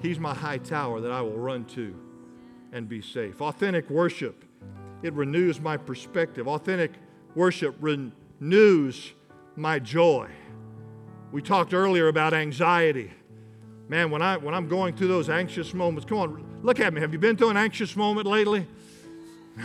He's 0.00 0.18
my 0.18 0.34
high 0.34 0.58
tower 0.58 1.00
that 1.00 1.12
I 1.12 1.20
will 1.20 1.36
run 1.36 1.64
to 1.66 1.94
and 2.72 2.88
be 2.88 3.02
safe. 3.02 3.40
Authentic 3.40 3.90
worship, 3.90 4.44
it 5.02 5.12
renews 5.12 5.60
my 5.60 5.76
perspective. 5.76 6.46
Authentic 6.46 6.92
worship 7.34 7.76
renews 7.80 9.12
my 9.56 9.78
joy. 9.78 10.30
We 11.32 11.42
talked 11.42 11.74
earlier 11.74 12.08
about 12.08 12.32
anxiety. 12.32 13.12
Man, 13.88 14.10
when, 14.10 14.20
I, 14.20 14.36
when 14.36 14.54
I'm 14.54 14.68
going 14.68 14.94
through 14.94 15.08
those 15.08 15.30
anxious 15.30 15.72
moments, 15.72 16.06
come 16.06 16.18
on, 16.18 16.60
look 16.62 16.78
at 16.78 16.92
me. 16.92 17.00
Have 17.00 17.12
you 17.12 17.18
been 17.18 17.36
through 17.36 17.50
an 17.50 17.56
anxious 17.56 17.96
moment 17.96 18.26
lately? 18.26 18.66
It 19.56 19.64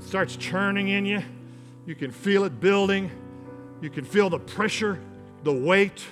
starts 0.00 0.34
churning 0.34 0.88
in 0.88 1.06
you. 1.06 1.22
You 1.86 1.94
can 1.94 2.10
feel 2.10 2.44
it 2.44 2.60
building. 2.60 3.10
You 3.80 3.88
can 3.88 4.04
feel 4.04 4.28
the 4.28 4.40
pressure, 4.40 4.98
the 5.44 5.52
weight. 5.52 6.04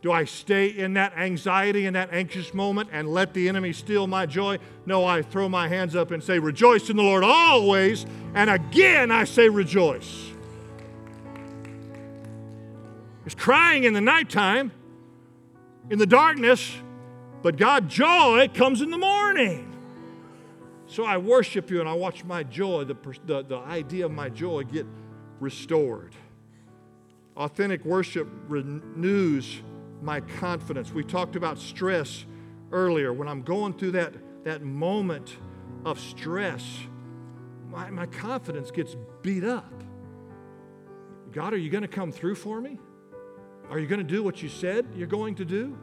Do 0.00 0.10
I 0.10 0.24
stay 0.24 0.68
in 0.68 0.94
that 0.94 1.12
anxiety, 1.18 1.84
in 1.84 1.92
that 1.92 2.08
anxious 2.12 2.54
moment, 2.54 2.88
and 2.90 3.12
let 3.12 3.34
the 3.34 3.50
enemy 3.50 3.74
steal 3.74 4.06
my 4.06 4.24
joy? 4.24 4.58
No, 4.86 5.04
I 5.04 5.20
throw 5.20 5.50
my 5.50 5.68
hands 5.68 5.94
up 5.94 6.10
and 6.10 6.24
say, 6.24 6.38
Rejoice 6.38 6.88
in 6.88 6.96
the 6.96 7.02
Lord 7.02 7.22
always. 7.22 8.06
And 8.34 8.48
again, 8.48 9.10
I 9.10 9.24
say, 9.24 9.50
Rejoice. 9.50 10.30
It's 13.26 13.34
crying 13.34 13.84
in 13.84 13.92
the 13.92 14.00
nighttime, 14.00 14.72
in 15.90 15.98
the 15.98 16.06
darkness, 16.06 16.72
but 17.42 17.56
God, 17.56 17.88
joy 17.88 18.48
comes 18.54 18.80
in 18.80 18.90
the 18.90 18.98
morning. 18.98 19.66
So 20.86 21.04
I 21.04 21.18
worship 21.18 21.70
you 21.70 21.80
and 21.80 21.88
I 21.88 21.92
watch 21.92 22.24
my 22.24 22.42
joy, 22.42 22.84
the, 22.84 22.96
the, 23.26 23.42
the 23.42 23.58
idea 23.58 24.06
of 24.06 24.12
my 24.12 24.28
joy 24.28 24.64
get 24.64 24.86
restored. 25.40 26.14
Authentic 27.36 27.84
worship 27.84 28.28
renews 28.48 29.62
my 30.02 30.20
confidence. 30.20 30.92
We 30.92 31.04
talked 31.04 31.36
about 31.36 31.58
stress 31.58 32.24
earlier. 32.72 33.12
When 33.12 33.28
I'm 33.28 33.42
going 33.42 33.74
through 33.74 33.92
that, 33.92 34.14
that 34.44 34.62
moment 34.62 35.36
of 35.84 35.98
stress, 35.98 36.64
my, 37.68 37.90
my 37.90 38.06
confidence 38.06 38.70
gets 38.70 38.96
beat 39.22 39.44
up. 39.44 39.72
God, 41.32 41.54
are 41.54 41.58
you 41.58 41.70
going 41.70 41.82
to 41.82 41.88
come 41.88 42.10
through 42.10 42.34
for 42.34 42.60
me? 42.60 42.78
Are 43.70 43.78
you 43.78 43.86
going 43.86 44.00
to 44.00 44.04
do 44.04 44.22
what 44.22 44.42
you 44.42 44.48
said 44.48 44.86
you're 44.96 45.06
going 45.06 45.36
to 45.36 45.44
do? 45.44 45.78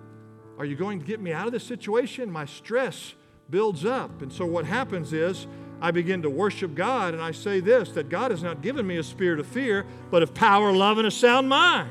Are 0.59 0.65
you 0.65 0.75
going 0.75 0.99
to 0.99 1.05
get 1.05 1.21
me 1.21 1.31
out 1.31 1.47
of 1.47 1.53
this 1.53 1.63
situation? 1.63 2.29
My 2.29 2.45
stress 2.45 3.13
builds 3.49 3.85
up. 3.85 4.21
And 4.21 4.31
so 4.31 4.45
what 4.45 4.65
happens 4.65 5.13
is 5.13 5.47
I 5.79 5.91
begin 5.91 6.21
to 6.23 6.29
worship 6.29 6.75
God 6.75 7.13
and 7.13 7.23
I 7.23 7.31
say 7.31 7.59
this 7.61 7.91
that 7.91 8.09
God 8.09 8.31
has 8.31 8.43
not 8.43 8.61
given 8.61 8.85
me 8.85 8.97
a 8.97 9.03
spirit 9.03 9.39
of 9.39 9.47
fear, 9.47 9.85
but 10.11 10.21
of 10.21 10.33
power, 10.33 10.73
love, 10.73 10.97
and 10.97 11.07
a 11.07 11.11
sound 11.11 11.47
mind. 11.47 11.89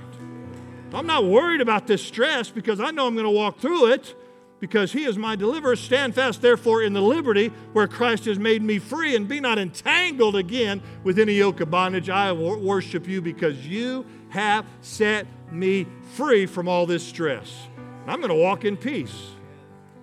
I'm 0.93 1.07
not 1.07 1.25
worried 1.25 1.61
about 1.61 1.87
this 1.87 2.05
stress 2.05 2.51
because 2.51 2.79
I 2.79 2.91
know 2.91 3.07
I'm 3.07 3.15
going 3.15 3.25
to 3.25 3.31
walk 3.31 3.59
through 3.59 3.93
it 3.93 4.15
because 4.61 4.93
he 4.93 5.05
is 5.05 5.19
my 5.19 5.37
deliverer. 5.37 5.77
Stand 5.77 6.15
fast, 6.15 6.43
therefore, 6.43 6.83
in 6.83 6.93
the 6.93 7.03
liberty 7.03 7.49
where 7.73 7.87
Christ 7.87 8.25
has 8.27 8.39
made 8.39 8.63
me 8.63 8.79
free, 8.79 9.15
and 9.15 9.29
be 9.29 9.41
not 9.41 9.59
entangled 9.59 10.37
again 10.37 10.83
with 11.05 11.19
any 11.19 11.35
yoke 11.35 11.61
of 11.61 11.71
bondage. 11.71 12.09
I 12.09 12.33
worship 12.33 13.07
you 13.07 13.21
because 13.21 13.67
you 13.67 14.07
have 14.37 14.67
set 14.83 15.27
me 15.51 15.87
free 16.13 16.45
from 16.45 16.69
all 16.69 16.85
this 16.85 17.03
stress. 17.03 17.69
I'm 18.07 18.21
going 18.21 18.29
to 18.29 18.35
walk 18.35 18.67
in 18.67 18.77
peace, 18.77 19.31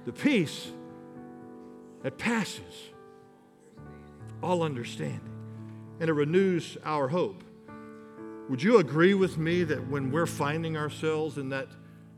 the 0.06 0.12
peace 0.12 0.72
that 2.02 2.18
passes 2.18 2.90
all 4.42 4.64
understanding, 4.64 5.22
and 6.00 6.10
it 6.10 6.14
renews 6.14 6.80
our 6.84 7.08
hope. 7.08 7.44
Would 8.50 8.64
you 8.64 8.80
agree 8.80 9.14
with 9.14 9.38
me 9.38 9.64
that 9.66 9.88
when 9.88 10.10
we're 10.10 10.26
finding 10.26 10.78
ourselves 10.78 11.38
in 11.38 11.50
that 11.50 11.68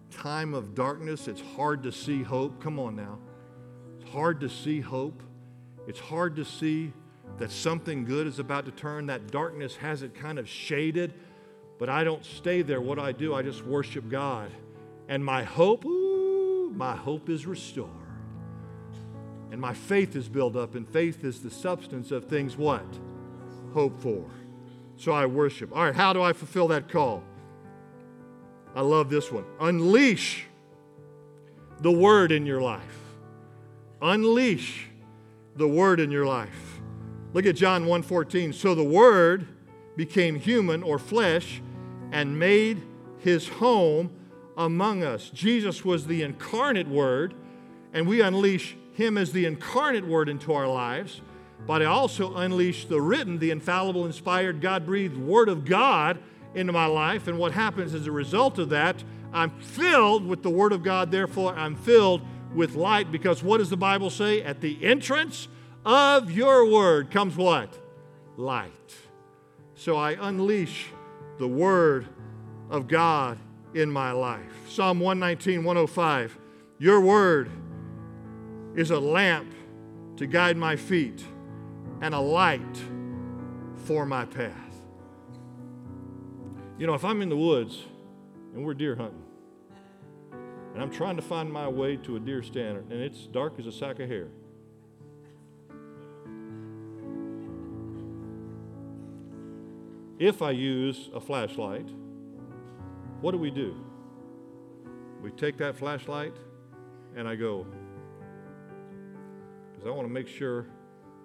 time 0.09 0.53
of 0.53 0.73
darkness, 0.73 1.27
it's 1.27 1.41
hard 1.41 1.83
to 1.83 1.91
see 1.91 2.23
hope? 2.23 2.63
Come 2.63 2.79
on 2.79 2.95
now. 2.95 3.19
It's 3.99 4.09
hard 4.09 4.39
to 4.39 4.47
see 4.47 4.79
hope. 4.79 5.21
It's 5.85 5.99
hard 5.99 6.37
to 6.37 6.45
see 6.45 6.93
that 7.39 7.51
something 7.51 8.05
good 8.05 8.25
is 8.25 8.39
about 8.39 8.63
to 8.67 8.71
turn. 8.71 9.07
That 9.07 9.31
darkness 9.31 9.75
has 9.75 10.01
it 10.01 10.15
kind 10.15 10.39
of 10.39 10.47
shaded, 10.47 11.13
but 11.77 11.89
I 11.89 12.03
don't 12.03 12.23
stay 12.23 12.61
there. 12.61 12.81
What 12.81 12.99
I 12.99 13.11
do, 13.11 13.33
I 13.33 13.41
just 13.41 13.65
worship 13.65 14.09
God. 14.09 14.51
And 15.07 15.23
my 15.23 15.43
hope, 15.43 15.85
ooh, 15.85 16.71
my 16.75 16.95
hope 16.95 17.29
is 17.29 17.45
restored. 17.45 17.89
And 19.51 19.61
my 19.61 19.73
faith 19.73 20.15
is 20.15 20.27
built 20.27 20.55
up, 20.55 20.75
and 20.75 20.87
faith 20.87 21.23
is 21.23 21.41
the 21.41 21.51
substance 21.51 22.11
of 22.11 22.25
things 22.25 22.57
what? 22.57 22.85
Hope 23.73 23.99
for. 23.99 24.25
So 24.97 25.11
I 25.11 25.25
worship. 25.25 25.75
All 25.75 25.83
right, 25.83 25.95
how 25.95 26.13
do 26.13 26.21
I 26.21 26.33
fulfill 26.33 26.67
that 26.69 26.89
call? 26.89 27.23
I 28.75 28.81
love 28.81 29.09
this 29.09 29.31
one. 29.31 29.45
Unleash 29.59 30.45
the 31.79 31.91
word 31.91 32.31
in 32.31 32.45
your 32.45 32.61
life. 32.61 32.81
Unleash 34.01 34.87
the 35.55 35.67
word 35.67 35.99
in 35.99 36.11
your 36.11 36.25
life. 36.25 36.81
Look 37.33 37.45
at 37.45 37.55
John 37.55 37.85
1:14. 37.85 38.53
So 38.53 38.75
the 38.75 38.83
word 38.83 39.47
became 39.95 40.35
human 40.35 40.83
or 40.83 40.99
flesh 40.99 41.61
and 42.11 42.37
made 42.39 42.83
his 43.19 43.47
home 43.47 44.11
among 44.57 45.03
us. 45.03 45.29
Jesus 45.29 45.83
was 45.83 46.07
the 46.07 46.21
incarnate 46.23 46.87
word, 46.87 47.33
and 47.93 48.07
we 48.07 48.21
unleash 48.21 48.75
him 48.93 49.17
as 49.17 49.31
the 49.31 49.45
incarnate 49.45 50.07
word 50.07 50.29
into 50.29 50.53
our 50.53 50.67
lives 50.67 51.21
but 51.67 51.81
I 51.81 51.85
also 51.85 52.35
unleash 52.35 52.85
the 52.85 53.01
written, 53.01 53.39
the 53.39 53.51
infallible, 53.51 54.05
inspired, 54.05 54.61
God 54.61 54.85
breathed 54.85 55.17
Word 55.17 55.49
of 55.49 55.65
God 55.65 56.19
into 56.53 56.71
my 56.71 56.85
life. 56.85 57.27
And 57.27 57.37
what 57.37 57.53
happens 57.53 57.93
as 57.93 58.07
a 58.07 58.11
result 58.11 58.59
of 58.59 58.69
that, 58.69 59.03
I'm 59.33 59.49
filled 59.59 60.25
with 60.25 60.43
the 60.43 60.49
Word 60.49 60.73
of 60.73 60.83
God, 60.83 61.11
therefore, 61.11 61.55
I'm 61.55 61.75
filled 61.75 62.21
with 62.53 62.75
light 62.75 63.11
because 63.11 63.43
what 63.43 63.57
does 63.57 63.69
the 63.69 63.77
Bible 63.77 64.09
say? 64.09 64.41
At 64.41 64.61
the 64.61 64.83
entrance 64.85 65.47
of 65.85 66.31
your 66.31 66.69
Word 66.69 67.09
comes 67.09 67.35
what? 67.35 67.77
Light. 68.37 68.95
So 69.73 69.97
I 69.97 70.11
unleash 70.11 70.87
the 71.37 71.47
Word 71.47 72.07
of 72.69 72.87
God 72.87 73.37
in 73.73 73.89
my 73.91 74.11
life. 74.11 74.69
Psalm 74.69 74.99
119, 74.99 75.63
105. 75.63 76.37
Your 76.79 77.01
Word 77.01 77.51
is 78.75 78.91
a 78.91 78.99
lamp 78.99 79.53
to 80.17 80.27
guide 80.27 80.57
my 80.57 80.75
feet 80.75 81.23
and 82.01 82.13
a 82.13 82.19
light 82.19 82.61
for 83.85 84.05
my 84.05 84.25
path. 84.25 84.51
You 86.77 86.87
know, 86.87 86.93
if 86.93 87.05
I'm 87.05 87.21
in 87.21 87.29
the 87.29 87.37
woods 87.37 87.83
and 88.53 88.65
we're 88.65 88.73
deer 88.73 88.95
hunting, 88.95 89.23
and 90.73 90.83
I'm 90.83 90.91
trying 90.91 91.15
to 91.15 91.21
find 91.21 91.51
my 91.51 91.69
way 91.69 91.95
to 91.97 92.17
a 92.17 92.19
deer 92.19 92.43
stand, 92.43 92.91
and 92.91 93.01
it's 93.01 93.27
dark 93.27 93.53
as 93.59 93.65
a 93.65 93.71
sack 93.71 93.99
of 93.99 94.09
hair. 94.09 94.27
If 100.17 100.41
I 100.41 100.51
use 100.51 101.09
a 101.13 101.19
flashlight, 101.19 101.89
what 103.19 103.31
do 103.31 103.37
we 103.37 103.51
do? 103.51 103.75
We 105.21 105.31
take 105.31 105.57
that 105.57 105.75
flashlight 105.75 106.33
and 107.17 107.27
I 107.27 107.35
go, 107.35 107.65
because 109.71 109.87
I 109.87 109.89
want 109.89 110.07
to 110.07 110.13
make 110.13 110.27
sure 110.27 110.67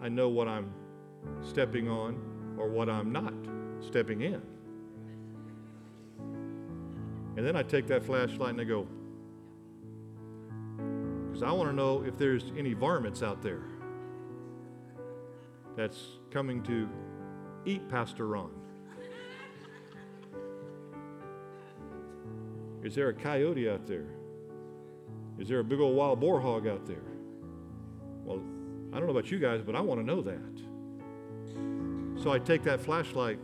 I 0.01 0.09
know 0.09 0.29
what 0.29 0.49
I'm 0.49 0.73
stepping 1.41 1.89
on 1.89 2.57
or 2.59 2.69
what 2.69 2.89
I'm 2.89 3.13
not 3.13 3.33
stepping 3.81 4.23
in. 4.23 4.43
And 7.37 7.47
then 7.47 7.55
I 7.55 7.63
take 7.63 7.87
that 7.87 8.05
flashlight 8.05 8.51
and 8.51 8.61
I 8.61 8.65
go, 8.65 8.89
because 11.29 11.45
I 11.45 11.53
want 11.53 11.71
to 11.71 11.77
know 11.77 12.03
if 12.03 12.19
there's 12.19 12.51
any 12.59 12.73
varmints 12.73 13.23
out 13.23 13.41
there 13.41 13.63
that's 15.77 16.19
coming 16.33 16.61
to 16.65 16.89
eat 17.65 17.89
Pastor 17.89 18.27
Ron. 18.27 18.60
Is 22.83 22.95
there 22.95 23.09
a 23.09 23.15
coyote 23.15 23.69
out 23.69 23.87
there? 23.87 24.07
Is 25.39 25.49
there 25.49 25.61
a 25.61 25.65
big 25.65 25.81
old 25.81 25.97
wild 25.97 26.21
boar 26.21 26.41
hog 26.41 26.67
out 26.67 26.87
there? 26.87 27.03
Well, 28.25 28.41
I 28.93 28.99
don't 28.99 29.07
know 29.07 29.13
about 29.13 29.31
you 29.31 29.39
guys, 29.39 29.63
but 29.65 29.75
I 29.75 29.81
want 29.81 30.01
to 30.01 30.07
know 30.07 30.23
that. 30.23 32.23
So 32.23 32.31
I 32.31 32.39
take 32.39 32.63
that 32.65 32.81
flashlight. 32.81 33.39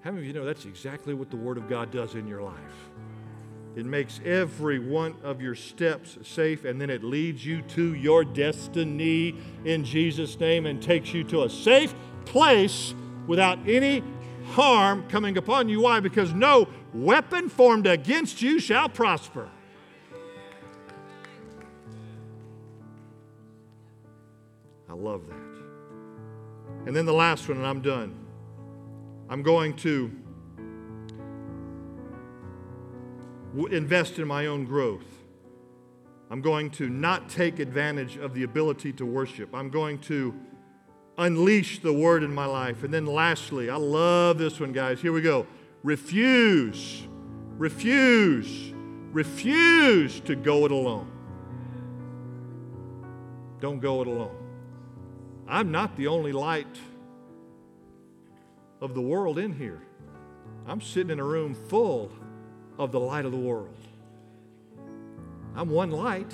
How 0.00 0.10
many 0.10 0.20
of 0.20 0.26
you 0.26 0.34
know 0.34 0.44
that's 0.44 0.66
exactly 0.66 1.14
what 1.14 1.30
the 1.30 1.36
Word 1.36 1.56
of 1.56 1.66
God 1.66 1.90
does 1.90 2.14
in 2.14 2.28
your 2.28 2.42
life? 2.42 2.90
It 3.74 3.86
makes 3.86 4.20
every 4.24 4.78
one 4.78 5.16
of 5.22 5.40
your 5.40 5.54
steps 5.54 6.18
safe, 6.22 6.64
and 6.64 6.78
then 6.78 6.90
it 6.90 7.02
leads 7.02 7.44
you 7.44 7.62
to 7.62 7.94
your 7.94 8.24
destiny 8.24 9.34
in 9.64 9.82
Jesus' 9.82 10.38
name 10.38 10.66
and 10.66 10.82
takes 10.82 11.14
you 11.14 11.24
to 11.24 11.44
a 11.44 11.50
safe 11.50 11.94
place 12.26 12.94
without 13.26 13.58
any 13.68 14.02
harm 14.50 15.08
coming 15.08 15.36
upon 15.36 15.68
you. 15.68 15.80
Why? 15.80 16.00
Because 16.00 16.32
no 16.32 16.68
weapon 16.92 17.48
formed 17.48 17.86
against 17.86 18.42
you 18.42 18.58
shall 18.58 18.88
prosper. 18.88 19.48
I 24.88 24.92
love 24.92 25.26
that. 25.28 25.34
And 26.86 26.94
then 26.94 27.06
the 27.06 27.12
last 27.12 27.48
one, 27.48 27.58
and 27.58 27.66
I'm 27.66 27.80
done. 27.80 28.14
I'm 29.28 29.42
going 29.42 29.74
to 29.76 30.10
invest 33.70 34.18
in 34.18 34.28
my 34.28 34.46
own 34.46 34.64
growth. 34.66 35.06
I'm 36.30 36.40
going 36.40 36.70
to 36.72 36.88
not 36.88 37.28
take 37.28 37.58
advantage 37.58 38.16
of 38.16 38.34
the 38.34 38.42
ability 38.42 38.92
to 38.94 39.06
worship. 39.06 39.54
I'm 39.54 39.70
going 39.70 39.98
to 40.00 40.34
unleash 41.16 41.80
the 41.80 41.92
word 41.92 42.22
in 42.22 42.34
my 42.34 42.46
life. 42.46 42.82
And 42.82 42.92
then 42.92 43.06
lastly, 43.06 43.70
I 43.70 43.76
love 43.76 44.38
this 44.38 44.60
one, 44.60 44.72
guys. 44.72 45.00
Here 45.00 45.12
we 45.12 45.22
go. 45.22 45.46
Refuse, 45.82 47.06
refuse, 47.58 48.72
refuse 49.12 50.20
to 50.20 50.34
go 50.34 50.64
it 50.64 50.72
alone. 50.72 51.10
Don't 53.60 53.80
go 53.80 54.02
it 54.02 54.08
alone. 54.08 54.36
I'm 55.46 55.70
not 55.70 55.96
the 55.96 56.06
only 56.06 56.32
light 56.32 56.78
of 58.80 58.94
the 58.94 59.00
world 59.00 59.38
in 59.38 59.52
here. 59.52 59.82
I'm 60.66 60.80
sitting 60.80 61.10
in 61.10 61.20
a 61.20 61.24
room 61.24 61.54
full 61.54 62.10
of 62.78 62.92
the 62.92 63.00
light 63.00 63.24
of 63.24 63.32
the 63.32 63.38
world. 63.38 63.74
I'm 65.54 65.68
one 65.68 65.90
light, 65.90 66.32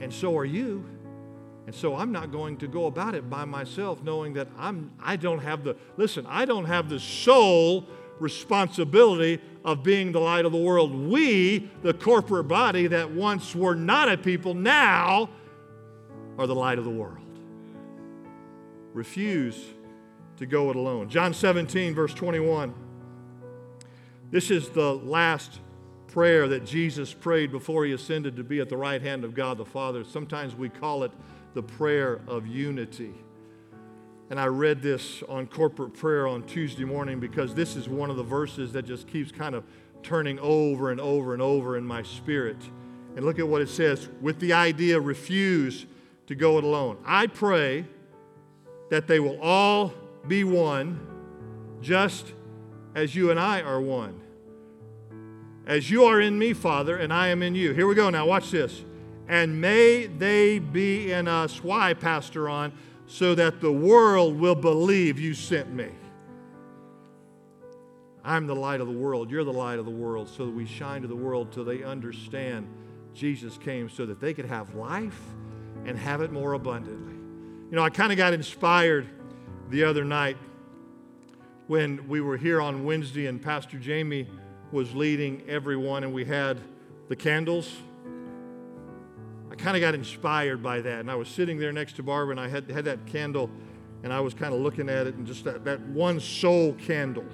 and 0.00 0.12
so 0.12 0.36
are 0.36 0.44
you. 0.44 0.84
And 1.66 1.74
so 1.74 1.96
I'm 1.96 2.12
not 2.12 2.30
going 2.30 2.56
to 2.58 2.68
go 2.68 2.86
about 2.86 3.14
it 3.14 3.28
by 3.28 3.44
myself 3.44 4.02
knowing 4.02 4.34
that 4.34 4.48
I'm 4.56 4.92
I 5.02 5.16
don't 5.16 5.40
have 5.40 5.64
the 5.64 5.76
listen, 5.96 6.24
I 6.26 6.44
don't 6.44 6.64
have 6.64 6.88
the 6.88 7.00
sole 7.00 7.86
responsibility 8.20 9.40
of 9.64 9.82
being 9.82 10.12
the 10.12 10.20
light 10.20 10.44
of 10.44 10.52
the 10.52 10.58
world. 10.58 10.94
We, 10.94 11.70
the 11.82 11.92
corporate 11.92 12.48
body 12.48 12.86
that 12.86 13.10
once 13.10 13.54
were 13.54 13.74
not 13.74 14.08
a 14.08 14.16
people, 14.16 14.54
now 14.54 15.28
are 16.38 16.46
the 16.46 16.54
light 16.54 16.78
of 16.78 16.84
the 16.84 16.90
world. 16.90 17.18
Refuse 18.94 19.62
to 20.38 20.46
go 20.46 20.70
it 20.70 20.76
alone. 20.76 21.08
John 21.08 21.34
17, 21.34 21.94
verse 21.94 22.14
21. 22.14 22.74
This 24.30 24.50
is 24.50 24.70
the 24.70 24.94
last 24.94 25.60
prayer 26.08 26.48
that 26.48 26.64
Jesus 26.64 27.12
prayed 27.12 27.50
before 27.50 27.84
he 27.84 27.92
ascended 27.92 28.36
to 28.36 28.44
be 28.44 28.60
at 28.60 28.68
the 28.68 28.76
right 28.76 29.02
hand 29.02 29.24
of 29.24 29.34
God 29.34 29.58
the 29.58 29.64
Father. 29.64 30.04
Sometimes 30.04 30.54
we 30.54 30.68
call 30.68 31.02
it 31.02 31.12
the 31.56 31.62
prayer 31.62 32.20
of 32.28 32.46
unity. 32.46 33.14
And 34.28 34.38
I 34.38 34.44
read 34.44 34.82
this 34.82 35.22
on 35.26 35.46
corporate 35.46 35.94
prayer 35.94 36.28
on 36.28 36.42
Tuesday 36.42 36.84
morning 36.84 37.18
because 37.18 37.54
this 37.54 37.76
is 37.76 37.88
one 37.88 38.10
of 38.10 38.16
the 38.16 38.22
verses 38.22 38.72
that 38.72 38.82
just 38.82 39.08
keeps 39.08 39.32
kind 39.32 39.54
of 39.54 39.64
turning 40.02 40.38
over 40.40 40.90
and 40.90 41.00
over 41.00 41.32
and 41.32 41.40
over 41.40 41.78
in 41.78 41.84
my 41.86 42.02
spirit. 42.02 42.58
And 43.16 43.24
look 43.24 43.38
at 43.38 43.48
what 43.48 43.62
it 43.62 43.70
says 43.70 44.10
with 44.20 44.38
the 44.38 44.52
idea 44.52 45.00
refuse 45.00 45.86
to 46.26 46.34
go 46.34 46.58
it 46.58 46.64
alone. 46.64 46.98
I 47.06 47.26
pray 47.26 47.86
that 48.90 49.06
they 49.06 49.18
will 49.18 49.40
all 49.40 49.94
be 50.28 50.44
one, 50.44 51.00
just 51.80 52.34
as 52.94 53.14
you 53.14 53.30
and 53.30 53.40
I 53.40 53.62
are 53.62 53.80
one. 53.80 54.20
As 55.66 55.90
you 55.90 56.04
are 56.04 56.20
in 56.20 56.38
me, 56.38 56.52
Father, 56.52 56.98
and 56.98 57.14
I 57.14 57.28
am 57.28 57.42
in 57.42 57.54
you. 57.54 57.72
Here 57.72 57.86
we 57.86 57.94
go 57.94 58.10
now, 58.10 58.26
watch 58.26 58.50
this. 58.50 58.84
And 59.28 59.60
may 59.60 60.06
they 60.06 60.58
be 60.58 61.12
in 61.12 61.28
us. 61.28 61.62
Why, 61.62 61.94
Pastor 61.94 62.44
Ron? 62.44 62.72
So 63.06 63.34
that 63.34 63.60
the 63.60 63.72
world 63.72 64.38
will 64.38 64.54
believe 64.54 65.18
you 65.18 65.34
sent 65.34 65.72
me. 65.72 65.90
I'm 68.24 68.46
the 68.46 68.56
light 68.56 68.80
of 68.80 68.88
the 68.88 68.92
world. 68.92 69.30
You're 69.30 69.44
the 69.44 69.52
light 69.52 69.78
of 69.78 69.84
the 69.84 69.90
world. 69.90 70.28
So 70.28 70.46
that 70.46 70.52
we 70.52 70.66
shine 70.66 71.02
to 71.02 71.08
the 71.08 71.16
world 71.16 71.52
till 71.52 71.64
they 71.64 71.82
understand 71.82 72.66
Jesus 73.14 73.56
came 73.56 73.88
so 73.88 74.04
that 74.06 74.20
they 74.20 74.34
could 74.34 74.44
have 74.44 74.74
life 74.74 75.20
and 75.84 75.98
have 75.98 76.20
it 76.20 76.32
more 76.32 76.52
abundantly. 76.52 77.14
You 77.70 77.76
know, 77.76 77.82
I 77.82 77.90
kind 77.90 78.12
of 78.12 78.18
got 78.18 78.32
inspired 78.32 79.08
the 79.70 79.84
other 79.84 80.04
night 80.04 80.36
when 81.66 82.06
we 82.08 82.20
were 82.20 82.36
here 82.36 82.60
on 82.60 82.84
Wednesday 82.84 83.26
and 83.26 83.42
Pastor 83.42 83.78
Jamie 83.78 84.28
was 84.70 84.94
leading 84.94 85.42
everyone 85.48 86.04
and 86.04 86.12
we 86.12 86.24
had 86.24 86.58
the 87.08 87.16
candles. 87.16 87.76
I 89.56 89.62
kind 89.62 89.76
of 89.76 89.80
got 89.80 89.94
inspired 89.94 90.62
by 90.62 90.82
that. 90.82 91.00
And 91.00 91.10
I 91.10 91.14
was 91.14 91.28
sitting 91.28 91.58
there 91.58 91.72
next 91.72 91.96
to 91.96 92.02
Barbara 92.02 92.32
and 92.32 92.40
I 92.40 92.48
had, 92.48 92.70
had 92.70 92.84
that 92.84 93.06
candle 93.06 93.50
and 94.02 94.12
I 94.12 94.20
was 94.20 94.34
kind 94.34 94.52
of 94.52 94.60
looking 94.60 94.88
at 94.90 95.06
it 95.06 95.14
and 95.14 95.26
just 95.26 95.44
that, 95.44 95.64
that 95.64 95.80
one 95.80 96.20
sole 96.20 96.74
candle. 96.74 97.24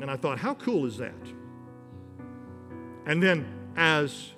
And 0.00 0.10
I 0.10 0.16
thought, 0.16 0.38
how 0.38 0.54
cool 0.54 0.86
is 0.86 0.96
that? 0.96 1.12
And 3.04 3.22
then 3.22 3.46
as 3.76 4.32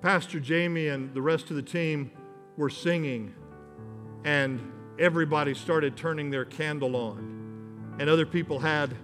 Pastor 0.00 0.38
Jamie 0.38 0.86
and 0.86 1.12
the 1.12 1.22
rest 1.22 1.50
of 1.50 1.56
the 1.56 1.62
team 1.62 2.12
were 2.56 2.70
singing 2.70 3.34
and 4.24 4.72
everybody 4.98 5.54
started 5.54 5.96
turning 5.96 6.30
their 6.30 6.44
candle 6.44 6.94
on, 6.94 7.96
and 7.98 8.08
other 8.08 8.26
people 8.26 8.60
had 8.60 8.94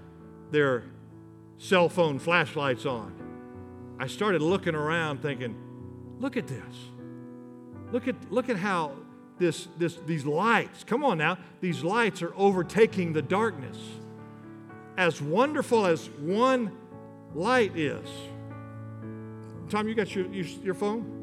their 0.51 0.85
cell 1.59 1.89
phone 1.89 2.19
flashlights 2.19 2.87
on. 2.87 3.13
I 3.99 4.07
started 4.07 4.43
looking 4.43 4.75
around 4.75 5.23
thinking, 5.23 5.57
look 6.21 6.37
at 6.37 6.47
this. 6.47 6.75
Look 7.93 8.09
at, 8.09 8.17
look 8.33 8.49
at 8.49 8.57
how 8.57 8.93
this, 9.39 9.69
this, 9.79 9.99
these 10.07 10.25
lights, 10.25 10.85
come 10.85 11.05
on 11.05 11.19
now, 11.19 11.39
these 11.61 11.83
lights 11.83 12.23
are 12.23 12.35
overtaking 12.37 13.13
the 13.13 13.23
darkness. 13.23 13.79
As 14.97 15.21
wonderful 15.21 15.87
as 15.87 16.09
one 16.21 16.73
light 17.35 17.77
is. 17.77 18.09
Tom, 19.69 19.89
you 19.89 19.95
got 19.95 20.15
your, 20.15 20.27
your, 20.33 20.45
your 20.63 20.75
phone? 20.75 21.15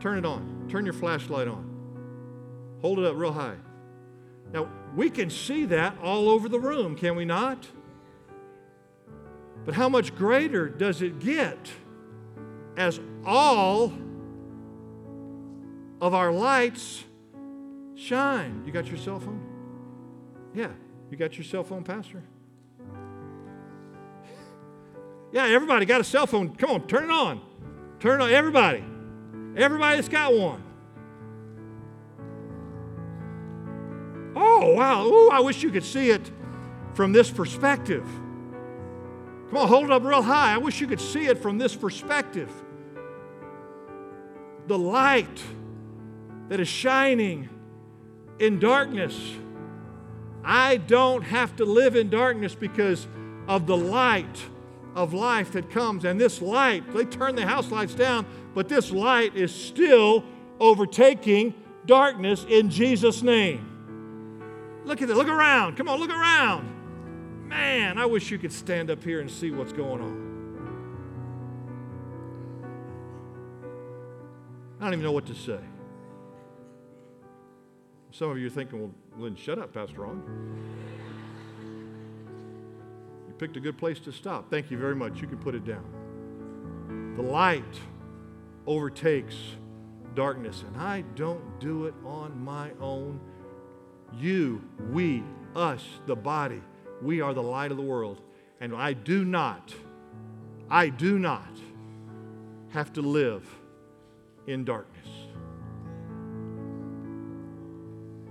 Turn 0.00 0.18
it 0.18 0.26
on. 0.26 0.66
Turn 0.68 0.84
your 0.84 0.94
flashlight 0.94 1.48
on. 1.48 1.68
Hold 2.82 2.98
it 2.98 3.04
up 3.06 3.16
real 3.16 3.32
high. 3.32 3.56
Now, 4.52 4.68
we 4.94 5.10
can 5.10 5.30
see 5.30 5.64
that 5.66 5.96
all 6.02 6.28
over 6.28 6.48
the 6.48 6.60
room, 6.60 6.96
can 6.96 7.16
we 7.16 7.24
not? 7.24 7.66
But 9.64 9.74
how 9.74 9.88
much 9.88 10.14
greater 10.14 10.68
does 10.68 11.02
it 11.02 11.18
get 11.18 11.58
as 12.76 13.00
all 13.26 13.92
of 16.00 16.14
our 16.14 16.32
lights 16.32 17.04
shine? 17.94 18.62
You 18.66 18.72
got 18.72 18.86
your 18.86 18.98
cell 18.98 19.20
phone? 19.20 19.42
Yeah. 20.54 20.70
You 21.10 21.16
got 21.16 21.36
your 21.36 21.44
cell 21.44 21.64
phone, 21.64 21.84
Pastor? 21.84 22.22
Yeah, 25.32 25.46
everybody 25.46 25.86
got 25.86 26.00
a 26.00 26.04
cell 26.04 26.26
phone. 26.26 26.54
Come 26.54 26.70
on, 26.70 26.86
turn 26.86 27.04
it 27.04 27.10
on. 27.10 27.40
Turn 28.00 28.20
it 28.20 28.24
on. 28.24 28.30
Everybody. 28.30 28.84
Everybody 29.56 29.96
that's 29.96 30.08
got 30.08 30.34
one. 30.34 30.62
Oh, 34.36 34.74
wow. 34.74 35.04
Ooh, 35.04 35.30
I 35.30 35.40
wish 35.40 35.62
you 35.62 35.70
could 35.70 35.84
see 35.84 36.10
it 36.10 36.30
from 36.94 37.12
this 37.12 37.30
perspective. 37.30 38.04
Come 39.48 39.56
on, 39.56 39.68
hold 39.68 39.84
it 39.84 39.90
up 39.90 40.04
real 40.04 40.22
high. 40.22 40.54
I 40.54 40.58
wish 40.58 40.80
you 40.80 40.86
could 40.86 41.00
see 41.00 41.26
it 41.26 41.38
from 41.38 41.58
this 41.58 41.74
perspective. 41.74 42.50
The 44.66 44.78
light 44.78 45.42
that 46.48 46.60
is 46.60 46.68
shining 46.68 47.48
in 48.38 48.58
darkness. 48.58 49.18
I 50.44 50.78
don't 50.78 51.22
have 51.22 51.56
to 51.56 51.64
live 51.64 51.96
in 51.96 52.10
darkness 52.10 52.54
because 52.54 53.06
of 53.46 53.66
the 53.66 53.76
light 53.76 54.44
of 54.94 55.12
life 55.12 55.52
that 55.52 55.70
comes. 55.70 56.04
And 56.04 56.20
this 56.20 56.40
light, 56.40 56.92
they 56.94 57.04
turn 57.04 57.34
the 57.36 57.46
house 57.46 57.70
lights 57.70 57.94
down, 57.94 58.26
but 58.54 58.68
this 58.68 58.90
light 58.90 59.36
is 59.36 59.54
still 59.54 60.24
overtaking 60.58 61.54
darkness 61.86 62.46
in 62.48 62.70
Jesus' 62.70 63.22
name. 63.22 63.64
Look 64.84 65.02
at 65.02 65.10
it. 65.10 65.16
Look 65.16 65.28
around. 65.28 65.76
Come 65.76 65.88
on, 65.88 66.00
look 66.00 66.10
around. 66.10 66.76
Man, 67.46 67.98
I 67.98 68.06
wish 68.06 68.30
you 68.30 68.38
could 68.38 68.52
stand 68.52 68.90
up 68.90 69.02
here 69.02 69.20
and 69.20 69.30
see 69.30 69.50
what's 69.50 69.72
going 69.72 70.00
on. 70.00 70.28
I 74.80 74.84
don't 74.84 74.94
even 74.94 75.04
know 75.04 75.12
what 75.12 75.26
to 75.26 75.34
say. 75.34 75.58
Some 78.10 78.30
of 78.30 78.38
you 78.38 78.46
are 78.46 78.50
thinking, 78.50 78.80
well, 78.80 78.90
Lynn, 79.18 79.36
shut 79.36 79.58
up, 79.58 79.72
Pastor 79.74 80.00
Ron. 80.00 80.22
You 83.28 83.34
picked 83.34 83.56
a 83.56 83.60
good 83.60 83.76
place 83.76 84.00
to 84.00 84.12
stop. 84.12 84.50
Thank 84.50 84.70
you 84.70 84.78
very 84.78 84.94
much. 84.94 85.20
You 85.20 85.28
can 85.28 85.38
put 85.38 85.54
it 85.54 85.64
down. 85.64 87.14
The 87.16 87.22
light 87.22 87.62
overtakes 88.66 89.36
darkness, 90.14 90.64
and 90.66 90.76
I 90.76 91.02
don't 91.14 91.60
do 91.60 91.86
it 91.86 91.94
on 92.04 92.42
my 92.42 92.70
own. 92.80 93.20
You, 94.18 94.62
we, 94.90 95.22
us, 95.54 95.84
the 96.06 96.16
body, 96.16 96.62
we 97.02 97.20
are 97.20 97.34
the 97.34 97.42
light 97.42 97.70
of 97.70 97.76
the 97.76 97.82
world. 97.82 98.20
And 98.60 98.74
I 98.74 98.94
do 98.94 99.24
not, 99.24 99.72
I 100.68 100.88
do 100.88 101.18
not 101.18 101.56
have 102.70 102.92
to 102.94 103.02
live 103.02 103.46
in 104.46 104.64
darkness. 104.64 104.97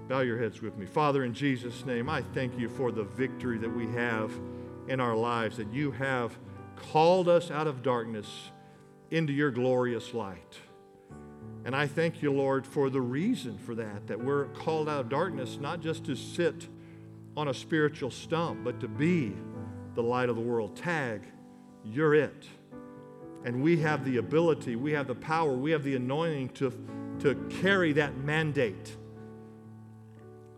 Bow 0.07 0.21
your 0.21 0.37
heads 0.37 0.61
with 0.61 0.77
me. 0.77 0.85
Father, 0.85 1.25
in 1.25 1.33
Jesus' 1.33 1.85
name, 1.85 2.09
I 2.09 2.21
thank 2.21 2.57
you 2.57 2.69
for 2.69 2.91
the 2.91 3.03
victory 3.03 3.57
that 3.57 3.75
we 3.75 3.87
have 3.87 4.31
in 4.87 5.01
our 5.01 5.15
lives, 5.15 5.57
that 5.57 5.71
you 5.73 5.91
have 5.91 6.37
called 6.77 7.27
us 7.27 7.51
out 7.51 7.67
of 7.67 7.83
darkness 7.83 8.51
into 9.11 9.33
your 9.33 9.51
glorious 9.51 10.13
light. 10.13 10.59
And 11.65 11.75
I 11.75 11.87
thank 11.87 12.21
you, 12.21 12.31
Lord, 12.31 12.65
for 12.65 12.89
the 12.89 13.01
reason 13.01 13.57
for 13.57 13.75
that, 13.75 14.07
that 14.07 14.23
we're 14.23 14.45
called 14.45 14.87
out 14.87 15.01
of 15.01 15.09
darkness 15.09 15.57
not 15.59 15.81
just 15.81 16.05
to 16.05 16.15
sit 16.15 16.69
on 17.35 17.49
a 17.49 17.53
spiritual 17.53 18.09
stump, 18.09 18.63
but 18.63 18.79
to 18.79 18.87
be 18.87 19.33
the 19.95 20.03
light 20.03 20.29
of 20.29 20.37
the 20.37 20.41
world. 20.41 20.77
Tag, 20.77 21.23
you're 21.83 22.15
it. 22.15 22.47
And 23.43 23.61
we 23.61 23.77
have 23.81 24.05
the 24.05 24.17
ability, 24.17 24.77
we 24.77 24.93
have 24.93 25.07
the 25.07 25.15
power, 25.15 25.53
we 25.53 25.71
have 25.71 25.83
the 25.83 25.95
anointing 25.95 26.49
to, 26.49 26.71
to 27.19 27.35
carry 27.61 27.91
that 27.93 28.15
mandate, 28.17 28.95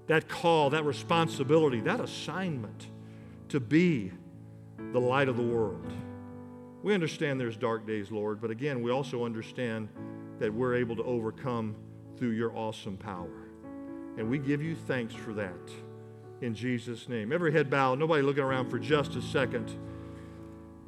that 0.09 0.27
call, 0.27 0.71
that 0.71 0.83
responsibility, 0.85 1.81
that 1.81 1.99
assignment 1.99 2.87
to 3.47 3.59
be 3.59 4.11
the 4.91 4.99
light 4.99 5.29
of 5.29 5.37
the 5.37 5.43
world. 5.43 5.93
We 6.81 6.95
understand 6.95 7.39
there's 7.39 7.55
dark 7.55 7.85
days, 7.85 8.09
Lord, 8.09 8.41
but 8.41 8.49
again, 8.49 8.81
we 8.81 8.89
also 8.89 9.23
understand 9.23 9.87
that 10.39 10.51
we're 10.51 10.75
able 10.75 10.95
to 10.95 11.03
overcome 11.03 11.75
through 12.17 12.31
your 12.31 12.57
awesome 12.57 12.97
power. 12.97 13.51
And 14.17 14.27
we 14.31 14.39
give 14.39 14.63
you 14.63 14.75
thanks 14.75 15.13
for 15.13 15.31
that 15.33 15.53
in 16.41 16.55
Jesus' 16.55 17.07
name. 17.07 17.31
Every 17.31 17.51
head 17.51 17.69
bowed, 17.69 17.99
nobody 17.99 18.23
looking 18.23 18.43
around 18.43 18.71
for 18.71 18.79
just 18.79 19.15
a 19.15 19.21
second. 19.21 19.69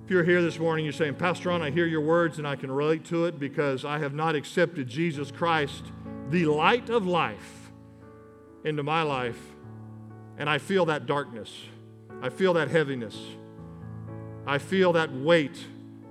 If 0.03 0.09
you're 0.09 0.24
here 0.24 0.41
this 0.41 0.57
morning, 0.57 0.84
you're 0.84 0.93
saying, 0.93 1.13
Pastor 1.13 1.49
Ron, 1.49 1.61
I 1.61 1.69
hear 1.69 1.86
your 1.86 2.01
words 2.01 2.39
and 2.39 2.47
I 2.47 2.55
can 2.55 2.72
relate 2.72 3.05
to 3.05 3.26
it 3.26 3.38
because 3.38 3.86
I 3.86 3.99
have 3.99 4.15
not 4.15 4.34
accepted 4.34 4.88
Jesus 4.88 5.30
Christ 5.30 5.84
the 6.32 6.45
light 6.45 6.89
of 6.89 7.05
life 7.05 7.61
into 8.64 8.84
my 8.84 9.01
life, 9.03 9.39
and 10.38 10.49
I 10.49 10.57
feel 10.57 10.86
that 10.86 11.05
darkness. 11.05 11.53
I 12.22 12.30
feel 12.30 12.53
that 12.53 12.70
heaviness. 12.70 13.18
I 14.45 14.57
feel 14.57 14.93
that 14.93 15.14
weight 15.14 15.57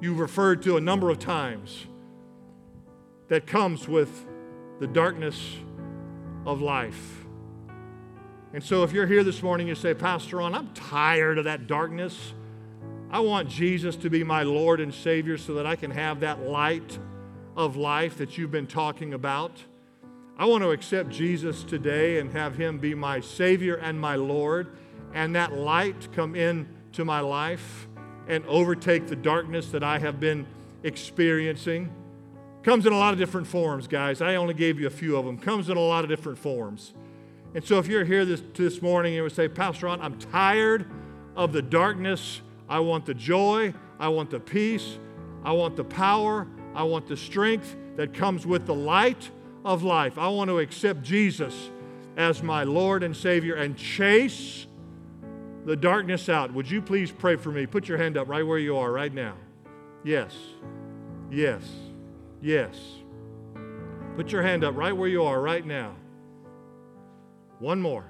you've 0.00 0.18
referred 0.18 0.62
to 0.62 0.76
a 0.76 0.80
number 0.80 1.10
of 1.10 1.18
times 1.18 1.86
that 3.28 3.46
comes 3.46 3.86
with 3.86 4.26
the 4.80 4.86
darkness 4.86 5.56
of 6.46 6.60
life. 6.60 7.24
And 8.52 8.62
so, 8.64 8.82
if 8.82 8.92
you're 8.92 9.06
here 9.06 9.22
this 9.22 9.42
morning, 9.42 9.68
you 9.68 9.76
say, 9.76 9.94
Pastor 9.94 10.38
Ron, 10.38 10.54
I'm 10.54 10.72
tired 10.74 11.38
of 11.38 11.44
that 11.44 11.68
darkness. 11.68 12.32
I 13.10 13.20
want 13.20 13.48
Jesus 13.48 13.94
to 13.96 14.10
be 14.10 14.24
my 14.24 14.42
Lord 14.42 14.80
and 14.80 14.92
Savior 14.92 15.38
so 15.38 15.54
that 15.54 15.66
I 15.66 15.76
can 15.76 15.90
have 15.90 16.20
that 16.20 16.42
light 16.42 16.98
of 17.56 17.76
life 17.76 18.18
that 18.18 18.38
you've 18.38 18.50
been 18.50 18.66
talking 18.66 19.14
about. 19.14 19.52
I 20.40 20.46
want 20.46 20.62
to 20.62 20.70
accept 20.70 21.10
Jesus 21.10 21.62
today 21.62 22.18
and 22.18 22.32
have 22.32 22.56
Him 22.56 22.78
be 22.78 22.94
my 22.94 23.20
Savior 23.20 23.74
and 23.74 24.00
my 24.00 24.14
Lord, 24.16 24.68
and 25.12 25.36
that 25.36 25.52
light 25.52 26.08
come 26.12 26.34
into 26.34 27.04
my 27.04 27.20
life 27.20 27.86
and 28.26 28.46
overtake 28.46 29.06
the 29.06 29.16
darkness 29.16 29.68
that 29.72 29.84
I 29.84 29.98
have 29.98 30.18
been 30.18 30.46
experiencing. 30.82 31.92
Comes 32.62 32.86
in 32.86 32.94
a 32.94 32.96
lot 32.96 33.12
of 33.12 33.18
different 33.18 33.48
forms, 33.48 33.86
guys. 33.86 34.22
I 34.22 34.36
only 34.36 34.54
gave 34.54 34.80
you 34.80 34.86
a 34.86 34.90
few 34.90 35.18
of 35.18 35.26
them. 35.26 35.36
Comes 35.36 35.68
in 35.68 35.76
a 35.76 35.80
lot 35.80 36.04
of 36.04 36.08
different 36.08 36.38
forms. 36.38 36.94
And 37.54 37.62
so 37.62 37.78
if 37.78 37.86
you're 37.86 38.06
here 38.06 38.24
this, 38.24 38.42
this 38.54 38.80
morning 38.80 39.10
and 39.10 39.16
you 39.16 39.22
would 39.24 39.32
say, 39.32 39.46
Pastor 39.46 39.84
Ron, 39.86 40.00
I'm 40.00 40.18
tired 40.18 40.90
of 41.36 41.52
the 41.52 41.60
darkness. 41.60 42.40
I 42.66 42.78
want 42.80 43.04
the 43.04 43.12
joy. 43.12 43.74
I 43.98 44.08
want 44.08 44.30
the 44.30 44.40
peace. 44.40 44.98
I 45.44 45.52
want 45.52 45.76
the 45.76 45.84
power. 45.84 46.46
I 46.74 46.84
want 46.84 47.08
the 47.08 47.16
strength 47.18 47.76
that 47.96 48.14
comes 48.14 48.46
with 48.46 48.64
the 48.64 48.74
light 48.74 49.30
of 49.64 49.82
life. 49.82 50.18
I 50.18 50.28
want 50.28 50.48
to 50.48 50.58
accept 50.58 51.02
Jesus 51.02 51.70
as 52.16 52.42
my 52.42 52.64
Lord 52.64 53.02
and 53.02 53.16
Savior 53.16 53.54
and 53.54 53.76
chase 53.76 54.66
the 55.64 55.76
darkness 55.76 56.28
out. 56.28 56.52
Would 56.54 56.70
you 56.70 56.80
please 56.80 57.10
pray 57.10 57.36
for 57.36 57.50
me? 57.50 57.66
Put 57.66 57.88
your 57.88 57.98
hand 57.98 58.16
up 58.16 58.28
right 58.28 58.46
where 58.46 58.58
you 58.58 58.76
are 58.76 58.90
right 58.90 59.12
now. 59.12 59.34
Yes. 60.04 60.36
Yes. 61.30 61.62
Yes. 62.40 62.76
Put 64.16 64.32
your 64.32 64.42
hand 64.42 64.64
up 64.64 64.76
right 64.76 64.96
where 64.96 65.08
you 65.08 65.22
are 65.22 65.40
right 65.40 65.64
now. 65.64 65.94
One 67.58 67.80
more. 67.80 68.04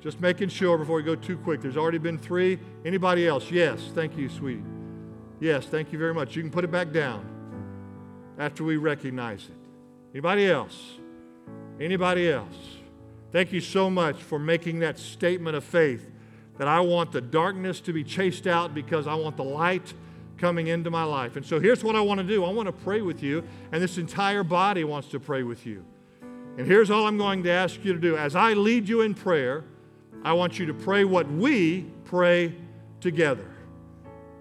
Just 0.00 0.20
making 0.20 0.48
sure 0.48 0.78
before 0.78 0.96
we 0.96 1.02
go 1.02 1.14
too 1.14 1.36
quick. 1.38 1.60
There's 1.60 1.76
already 1.76 1.98
been 1.98 2.18
three. 2.18 2.58
Anybody 2.84 3.26
else? 3.26 3.50
Yes. 3.50 3.90
Thank 3.94 4.16
you, 4.16 4.28
sweetie. 4.28 4.62
Yes, 5.40 5.66
thank 5.66 5.92
you 5.92 5.98
very 5.98 6.14
much. 6.14 6.34
You 6.34 6.42
can 6.42 6.50
put 6.50 6.64
it 6.64 6.70
back 6.70 6.92
down 6.92 7.24
after 8.38 8.64
we 8.64 8.76
recognize 8.76 9.44
it. 9.48 9.57
Anybody 10.12 10.46
else? 10.46 10.98
Anybody 11.80 12.30
else? 12.30 12.56
Thank 13.30 13.52
you 13.52 13.60
so 13.60 13.90
much 13.90 14.16
for 14.16 14.38
making 14.38 14.78
that 14.80 14.98
statement 14.98 15.56
of 15.56 15.64
faith 15.64 16.10
that 16.56 16.66
I 16.66 16.80
want 16.80 17.12
the 17.12 17.20
darkness 17.20 17.80
to 17.82 17.92
be 17.92 18.02
chased 18.02 18.46
out 18.46 18.74
because 18.74 19.06
I 19.06 19.14
want 19.14 19.36
the 19.36 19.44
light 19.44 19.92
coming 20.38 20.68
into 20.68 20.90
my 20.90 21.04
life. 21.04 21.36
And 21.36 21.44
so 21.44 21.60
here's 21.60 21.84
what 21.84 21.94
I 21.94 22.00
want 22.00 22.18
to 22.18 22.26
do 22.26 22.44
I 22.44 22.50
want 22.50 22.66
to 22.66 22.72
pray 22.72 23.02
with 23.02 23.22
you, 23.22 23.44
and 23.70 23.82
this 23.82 23.98
entire 23.98 24.42
body 24.42 24.84
wants 24.84 25.08
to 25.08 25.20
pray 25.20 25.42
with 25.42 25.66
you. 25.66 25.84
And 26.56 26.66
here's 26.66 26.90
all 26.90 27.06
I'm 27.06 27.18
going 27.18 27.44
to 27.44 27.50
ask 27.50 27.84
you 27.84 27.92
to 27.92 28.00
do. 28.00 28.16
As 28.16 28.34
I 28.34 28.54
lead 28.54 28.88
you 28.88 29.02
in 29.02 29.14
prayer, 29.14 29.64
I 30.24 30.32
want 30.32 30.58
you 30.58 30.66
to 30.66 30.74
pray 30.74 31.04
what 31.04 31.30
we 31.30 31.82
pray 32.04 32.54
together. 33.00 33.48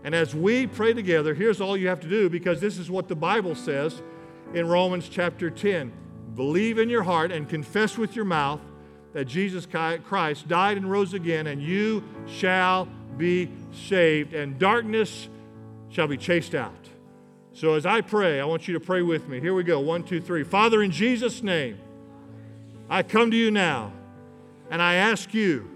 And 0.03 0.15
as 0.15 0.34
we 0.34 0.65
pray 0.65 0.93
together, 0.93 1.34
here's 1.34 1.61
all 1.61 1.76
you 1.78 1.89
have 1.89 1.99
to 1.99 2.09
do 2.09 2.30
because 2.30 2.59
this 2.59 2.78
is 2.78 2.89
what 2.89 3.07
the 3.07 3.15
Bible 3.15 3.53
says 3.53 4.01
in 4.54 4.68
Romans 4.68 5.10
chapter 5.10 5.50
10. 5.50 5.91
Believe 6.36 6.78
in 6.78 6.89
your 6.89 7.04
heart 7.04 7.32
and 7.32 7.50
confess 7.50 7.98
with 7.98 8.16
your 8.16 8.26
mouth 8.26 8.62
that 9.14 9.26
Jesus 9.26 9.66
Christ 9.66 10.48
died 10.48 10.78
and 10.78 10.89
rose 10.89 11.14
again, 11.14 11.48
and 11.48 11.62
you 11.62 12.04
shall 12.28 12.88
be 13.18 13.50
saved, 13.72 14.34
and 14.34 14.60
darkness 14.60 15.28
shall 15.89 16.08
be 16.08 16.18
chased 16.18 16.54
out. 16.54 16.74
So 17.54 17.74
as 17.74 17.86
I 17.88 18.02
pray, 18.02 18.39
I 18.39 18.45
want 18.45 18.68
you 18.68 18.76
to 18.76 18.80
pray 18.80 19.02
with 19.02 19.28
me. 19.28 19.39
Here 19.39 19.56
we 19.56 19.64
go. 19.64 19.80
One, 19.80 20.04
two, 20.04 20.22
three. 20.22 20.43
Father, 20.43 20.84
in 20.84 20.91
Jesus' 20.91 21.41
name, 21.41 21.80
I 22.89 23.02
come 23.02 23.32
to 23.32 23.38
you 23.38 23.50
now 23.50 23.91
and 24.70 24.82
I 24.82 24.95
ask 24.95 25.34
you 25.34 25.76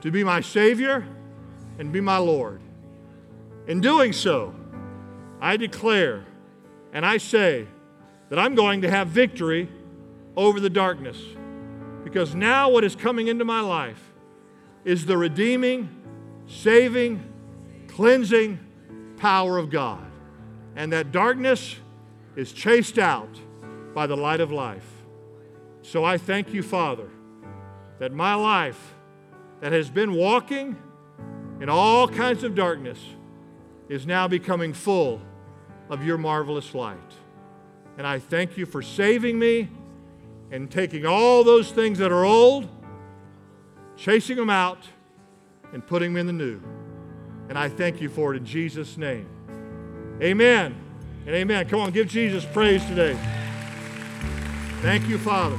to 0.00 0.10
be 0.10 0.24
my 0.24 0.40
Savior 0.40 1.06
and 1.78 1.92
be 1.92 2.00
my 2.00 2.16
Lord. 2.16 2.60
In 3.68 3.80
doing 3.80 4.12
so, 4.12 4.52
I 5.40 5.56
declare 5.56 6.24
and 6.92 7.06
I 7.06 7.18
say 7.18 7.68
that 8.28 8.38
I'm 8.38 8.54
going 8.54 8.82
to 8.82 8.90
have 8.90 9.08
victory 9.08 9.68
over 10.36 10.60
the 10.60 10.70
darkness. 10.70 11.18
Because 12.04 12.34
now 12.34 12.70
what 12.70 12.84
is 12.84 12.94
coming 12.94 13.28
into 13.28 13.44
my 13.44 13.60
life 13.60 14.12
is 14.84 15.06
the 15.06 15.16
redeeming, 15.16 15.88
saving, 16.46 17.22
cleansing 17.88 18.58
power 19.16 19.58
of 19.58 19.70
God. 19.70 20.04
And 20.76 20.92
that 20.92 21.12
darkness 21.12 21.76
is 22.36 22.52
chased 22.52 22.98
out 22.98 23.40
by 23.94 24.06
the 24.06 24.16
light 24.16 24.40
of 24.40 24.52
life. 24.52 24.86
So 25.82 26.04
I 26.04 26.18
thank 26.18 26.52
you, 26.52 26.62
Father, 26.62 27.08
that 27.98 28.12
my 28.12 28.34
life 28.34 28.94
that 29.60 29.72
has 29.72 29.90
been 29.90 30.14
walking 30.14 30.76
in 31.60 31.68
all 31.68 32.06
kinds 32.06 32.44
of 32.44 32.54
darkness 32.54 32.98
is 33.88 34.06
now 34.06 34.28
becoming 34.28 34.72
full 34.72 35.20
of 35.90 36.04
your 36.04 36.18
marvelous 36.18 36.74
light. 36.74 36.98
And 37.98 38.06
I 38.06 38.20
thank 38.20 38.56
you 38.56 38.64
for 38.64 38.80
saving 38.80 39.38
me 39.38 39.68
and 40.50 40.70
taking 40.70 41.04
all 41.04 41.44
those 41.44 41.72
things 41.72 41.98
that 41.98 42.12
are 42.12 42.24
old, 42.24 42.68
chasing 43.96 44.36
them 44.36 44.48
out, 44.48 44.78
and 45.72 45.84
putting 45.86 46.14
them 46.14 46.20
in 46.20 46.26
the 46.28 46.32
new. 46.32 46.60
And 47.48 47.58
I 47.58 47.68
thank 47.68 48.00
you 48.00 48.08
for 48.08 48.32
it 48.32 48.36
in 48.38 48.46
Jesus' 48.46 48.96
name. 48.96 49.28
Amen 50.22 50.76
and 51.26 51.34
amen. 51.34 51.68
Come 51.68 51.80
on, 51.80 51.90
give 51.90 52.08
Jesus 52.08 52.46
praise 52.46 52.84
today. 52.86 53.18
Thank 54.80 55.08
you, 55.08 55.18
Father. 55.18 55.58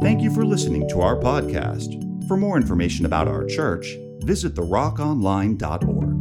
Thank 0.00 0.22
you 0.22 0.32
for 0.32 0.44
listening 0.44 0.88
to 0.90 1.00
our 1.00 1.16
podcast. 1.16 2.04
For 2.28 2.36
more 2.36 2.56
information 2.56 3.04
about 3.04 3.26
our 3.26 3.44
church, 3.44 3.96
visit 4.20 4.54
therockonline.org. 4.54 6.17